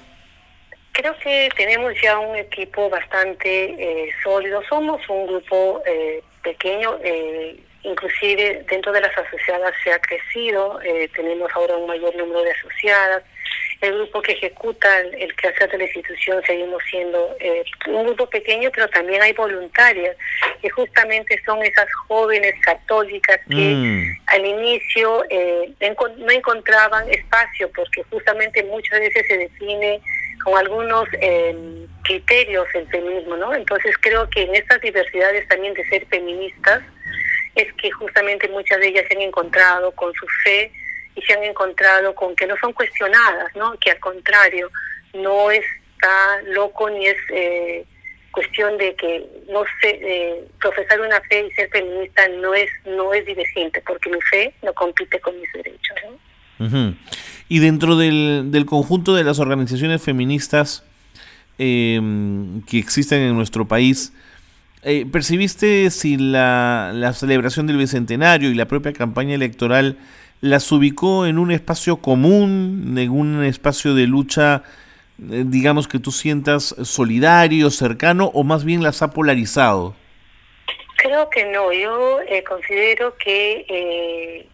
Creo 0.93 1.15
que 1.19 1.51
tenemos 1.57 1.93
ya 2.03 2.19
un 2.19 2.37
equipo 2.37 2.89
bastante 2.89 3.65
eh, 3.79 4.11
sólido. 4.23 4.63
Somos 4.69 5.01
un 5.09 5.27
grupo 5.27 5.83
eh, 5.87 6.23
pequeño, 6.43 6.99
inclusive 7.83 8.65
dentro 8.71 8.93
de 8.93 9.01
las 9.01 9.17
asociadas 9.17 9.75
se 9.85 9.93
ha 9.93 9.99
crecido. 10.01 10.79
tenemos 11.15 11.51
ahora 11.55 11.77
un 11.77 11.87
mayor 11.87 12.15
número 12.17 12.43
de 12.43 12.53
asociadas 12.53 13.23
el 13.83 13.95
grupo 13.95 14.23
que 14.23 14.33
ejecuta 14.33 15.01
el, 15.01 15.35
quehacer 15.35 15.71
de 15.71 15.79
la 15.79 15.85
institución 15.85 16.43
seguimos 16.47 16.83
siendo 16.89 17.37
eh, 17.41 17.65
un 17.89 18.07
grupo 18.07 18.29
pequeño, 18.31 18.71
pero 18.73 18.89
también 18.89 19.21
hay 19.21 19.33
voluntarias, 19.33 20.17
que 20.61 20.71
justamente 20.71 21.41
son 21.45 21.63
esas 21.63 21.89
jóvenes 22.07 22.55
católicas 22.65 23.41
que 23.49 23.75
mm. 23.75 24.21
al 24.27 24.47
inicio 24.47 25.25
eh, 25.29 25.75
no 26.19 26.31
encontraban 26.31 27.11
espacio, 27.11 27.71
porque 27.75 28.05
justamente 28.05 28.63
muchas 28.65 29.01
veces 29.01 29.27
se 29.27 29.39
define 29.39 30.01
con 30.45 30.57
algunos 30.59 31.09
em, 31.21 31.87
criterios 32.05 32.67
el 32.75 32.89
feminismo, 32.89 33.37
¿no? 33.37 33.55
Entonces 33.55 33.95
creo 34.01 34.29
que 34.31 34.43
en 34.43 34.55
estas 34.55 34.81
diversidades 34.81 35.47
también 35.49 35.75
de 35.75 35.85
ser 35.89 36.07
feministas, 36.07 36.83
es 37.55 37.73
que 37.75 37.91
justamente 37.91 38.49
muchas 38.49 38.79
de 38.81 38.89
ellas 38.89 39.05
se 39.09 39.15
han 39.15 39.23
encontrado 39.23 39.93
con 39.93 40.13
su 40.15 40.27
fe, 40.45 40.73
y 41.15 41.23
se 41.23 41.33
han 41.33 41.45
encontrado 41.45 42.15
con 42.15 42.35
que 42.37 42.47
no 42.47 42.57
son 42.61 42.73
cuestionadas, 42.73 43.55
¿no? 43.57 43.79
que 43.79 43.91
al 43.91 44.01
contrario, 44.01 44.71
no 45.15 45.51
está 45.51 46.43
loco 46.47 46.89
ni 46.91 47.07
es 47.07 47.17
eh, 47.31 47.85
cuestión 48.33 48.77
de 48.79 48.95
que 48.97 49.25
no 49.51 49.63
sé, 49.81 49.99
eh, 50.03 50.45
profesar 50.61 51.01
una 51.01 51.21
fe 51.23 51.47
y 51.47 51.51
ser 51.53 51.69
feminista 51.71 52.27
no 52.41 52.55
es 52.55 52.69
no 52.87 53.15
es 53.15 53.25
divergente, 53.27 53.83
porque 53.87 54.11
mi 54.11 54.21
fe 54.23 54.53
no 54.63 54.73
compite 54.73 55.21
con 55.21 55.39
mis 55.39 55.53
derechos. 55.53 55.79
Y 57.49 57.59
dentro 57.59 57.97
del, 57.97 58.53
del 58.53 58.67
conjunto 58.67 59.15
de 59.15 59.25
las 59.25 59.41
organizaciones 59.41 60.01
feministas 60.01 60.85
em, 61.59 62.63
que 62.63 62.79
existen 62.79 63.21
en 63.21 63.35
nuestro 63.35 63.67
país, 63.67 64.13
eh, 64.85 65.05
¿percibiste 65.11 65.91
si 65.91 66.17
la, 66.17 66.93
la 66.95 67.13
celebración 67.15 67.67
del 67.67 67.79
Bicentenario 67.79 68.49
y 68.49 68.55
la 68.55 68.69
propia 68.69 68.93
campaña 68.93 69.35
electoral 69.35 69.99
las 70.43 70.71
ubicó 70.73 71.25
en 71.25 71.39
un 71.39 71.53
espacio 71.53 71.99
común, 71.99 72.95
en 72.99 73.11
un 73.11 73.45
espacio 73.45 73.95
de 73.95 74.07
lucha, 74.07 74.65
eh, 75.31 75.45
digamos 75.47 75.89
que 75.89 76.01
tú 76.01 76.11
sientas 76.11 76.75
solidario, 76.83 77.71
cercano, 77.71 78.27
o 78.35 78.43
más 78.43 78.65
bien 78.65 78.83
las 78.83 79.03
ha 79.03 79.13
polarizado? 79.13 79.95
Creo 80.97 81.31
que 81.31 81.45
no, 81.47 81.73
yo 81.73 82.21
eh, 82.23 82.43
considero 82.43 83.17
que 83.17 83.65
eh, 83.69 84.47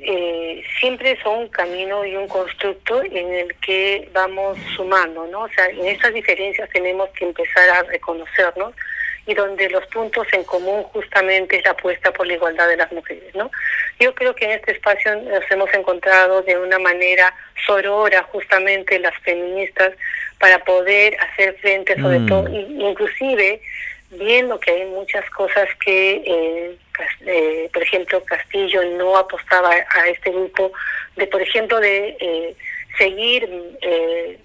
eh, 0.00 0.64
siempre 0.80 1.18
son 1.22 1.40
un 1.40 1.48
camino 1.48 2.04
y 2.06 2.16
un 2.16 2.28
constructo 2.28 3.02
en 3.02 3.32
el 3.32 3.54
que 3.56 4.08
vamos 4.14 4.56
sumando, 4.74 5.26
¿no? 5.26 5.42
O 5.42 5.48
sea, 5.48 5.66
en 5.66 5.86
estas 5.86 6.14
diferencias 6.14 6.68
tenemos 6.70 7.10
que 7.10 7.26
empezar 7.26 7.68
a 7.68 7.82
reconocernos 7.82 8.74
y 9.26 9.34
donde 9.34 9.68
los 9.70 9.84
puntos 9.86 10.26
en 10.32 10.44
común 10.44 10.84
justamente 10.84 11.56
es 11.56 11.64
la 11.64 11.72
apuesta 11.72 12.12
por 12.12 12.26
la 12.26 12.34
igualdad 12.34 12.68
de 12.68 12.76
las 12.76 12.92
mujeres, 12.92 13.34
¿no? 13.34 13.50
Yo 13.98 14.14
creo 14.14 14.34
que 14.34 14.44
en 14.44 14.52
este 14.52 14.72
espacio 14.72 15.16
nos 15.16 15.50
hemos 15.50 15.72
encontrado 15.74 16.42
de 16.42 16.56
una 16.56 16.78
manera 16.78 17.34
sorora 17.66 18.22
justamente 18.24 18.98
las 18.98 19.16
feministas 19.22 19.92
para 20.38 20.58
poder 20.64 21.16
hacer 21.20 21.56
frente 21.56 22.00
sobre 22.00 22.20
mm. 22.20 22.26
todo, 22.26 22.48
inclusive 22.48 23.60
viendo 24.10 24.60
que 24.60 24.70
hay 24.70 24.84
muchas 24.86 25.28
cosas 25.30 25.68
que, 25.84 26.22
eh, 26.24 26.76
eh, 27.26 27.68
por 27.72 27.82
ejemplo, 27.82 28.22
Castillo 28.22 28.84
no 28.96 29.16
apostaba 29.16 29.70
a 29.70 30.08
este 30.08 30.30
grupo 30.30 30.72
de, 31.16 31.26
por 31.26 31.42
ejemplo, 31.42 31.80
de 31.80 32.16
eh, 32.20 32.54
seguir 32.98 33.48
eh, 33.82 34.38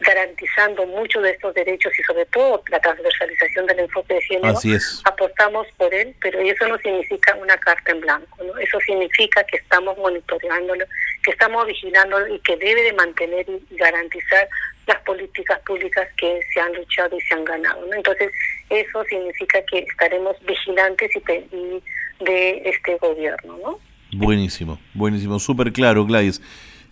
garantizando 0.00 0.86
muchos 0.86 1.22
de 1.22 1.30
estos 1.30 1.54
derechos 1.54 1.92
y 1.98 2.02
sobre 2.02 2.26
todo 2.26 2.62
la 2.70 2.80
transversalización 2.80 3.66
del 3.66 3.80
enfoque 3.80 4.14
de 4.14 4.22
género, 4.22 4.58
apostamos 5.04 5.66
por 5.76 5.92
él, 5.94 6.14
pero 6.20 6.40
eso 6.40 6.66
no 6.68 6.78
significa 6.78 7.34
una 7.36 7.56
carta 7.58 7.92
en 7.92 8.00
blanco, 8.00 8.44
¿no? 8.44 8.58
eso 8.58 8.78
significa 8.80 9.44
que 9.44 9.58
estamos 9.58 9.96
monitoreándolo, 9.98 10.84
que 11.22 11.30
estamos 11.30 11.66
vigilándolo 11.66 12.34
y 12.34 12.38
que 12.40 12.56
debe 12.56 12.82
de 12.82 12.92
mantener 12.92 13.46
y 13.48 13.76
garantizar 13.76 14.48
las 14.86 15.00
políticas 15.02 15.58
públicas 15.60 16.08
que 16.16 16.40
se 16.52 16.60
han 16.60 16.74
luchado 16.74 17.16
y 17.16 17.20
se 17.22 17.34
han 17.34 17.44
ganado. 17.44 17.86
¿no? 17.86 17.94
Entonces, 17.94 18.30
eso 18.68 19.04
significa 19.04 19.62
que 19.64 19.78
estaremos 19.78 20.36
vigilantes 20.46 21.10
y, 21.16 21.82
de 22.24 22.62
este 22.64 22.96
gobierno. 22.96 23.58
¿no? 23.62 23.80
Buenísimo, 24.12 24.78
buenísimo, 24.92 25.38
súper 25.38 25.72
claro, 25.72 26.04
Gladys. 26.04 26.40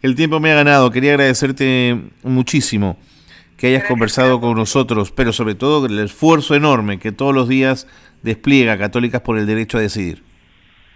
El 0.02 0.16
tiempo 0.16 0.40
me 0.40 0.50
ha 0.50 0.56
ganado. 0.56 0.90
Quería 0.90 1.12
agradecerte 1.12 1.96
muchísimo 2.24 2.98
que 3.56 3.68
hayas 3.68 3.84
conversado 3.84 4.40
con 4.40 4.56
nosotros, 4.56 5.12
pero 5.12 5.32
sobre 5.32 5.54
todo 5.54 5.86
el 5.86 5.98
esfuerzo 6.00 6.56
enorme 6.56 6.98
que 6.98 7.12
todos 7.12 7.32
los 7.32 7.48
días 7.48 7.86
despliega 8.22 8.76
Católicas 8.76 9.20
por 9.20 9.38
el 9.38 9.46
Derecho 9.46 9.78
a 9.78 9.80
Decidir. 9.80 10.24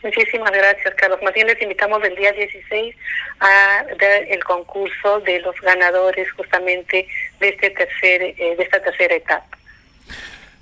Muchísimas 0.02 0.50
gracias, 0.50 0.94
Carlos. 0.96 1.20
Más 1.22 1.32
bien 1.32 1.46
les 1.46 1.60
invitamos 1.62 2.02
el 2.02 2.16
día 2.16 2.32
16 2.32 2.94
a 3.38 3.84
ver 3.98 4.26
el 4.28 4.42
concurso 4.42 5.20
de 5.20 5.38
los 5.40 5.54
ganadores 5.60 6.30
justamente 6.32 7.06
de, 7.38 7.48
este 7.48 7.70
tercer, 7.70 8.22
eh, 8.22 8.54
de 8.56 8.62
esta 8.62 8.82
tercera 8.82 9.14
etapa. 9.14 9.46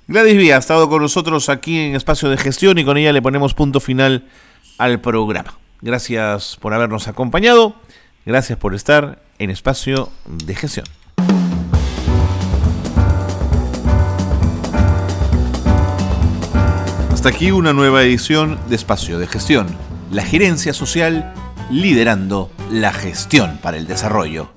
Gladys 0.07 0.37
Vía 0.37 0.57
ha 0.57 0.59
estado 0.59 0.87
con 0.87 1.01
nosotros 1.01 1.49
aquí 1.49 1.87
en 1.87 1.95
Espacio 1.95 2.29
de 2.29 2.37
Gestión 2.37 2.77
y 2.77 2.85
con 2.85 2.97
ella 2.97 3.11
le 3.11 3.23
ponemos 3.23 3.55
punto 3.55 3.79
final 3.79 4.27
al 4.77 5.01
programa. 5.01 5.57
Gracias 5.81 6.57
por 6.61 6.75
habernos 6.75 7.07
acompañado. 7.07 7.75
Gracias 8.25 8.57
por 8.57 8.73
estar 8.73 9.19
en 9.37 9.51
espacio 9.51 10.09
de 10.25 10.55
gestión. 10.55 10.87
Hasta 17.11 17.29
aquí 17.29 17.51
una 17.51 17.71
nueva 17.71 18.01
edición 18.01 18.57
de 18.67 18.75
Espacio 18.75 19.19
de 19.19 19.27
Gestión, 19.27 19.67
la 20.11 20.23
gerencia 20.23 20.73
social 20.73 21.35
liderando 21.69 22.49
la 22.71 22.91
gestión 22.93 23.59
para 23.61 23.77
el 23.77 23.85
desarrollo. 23.85 24.54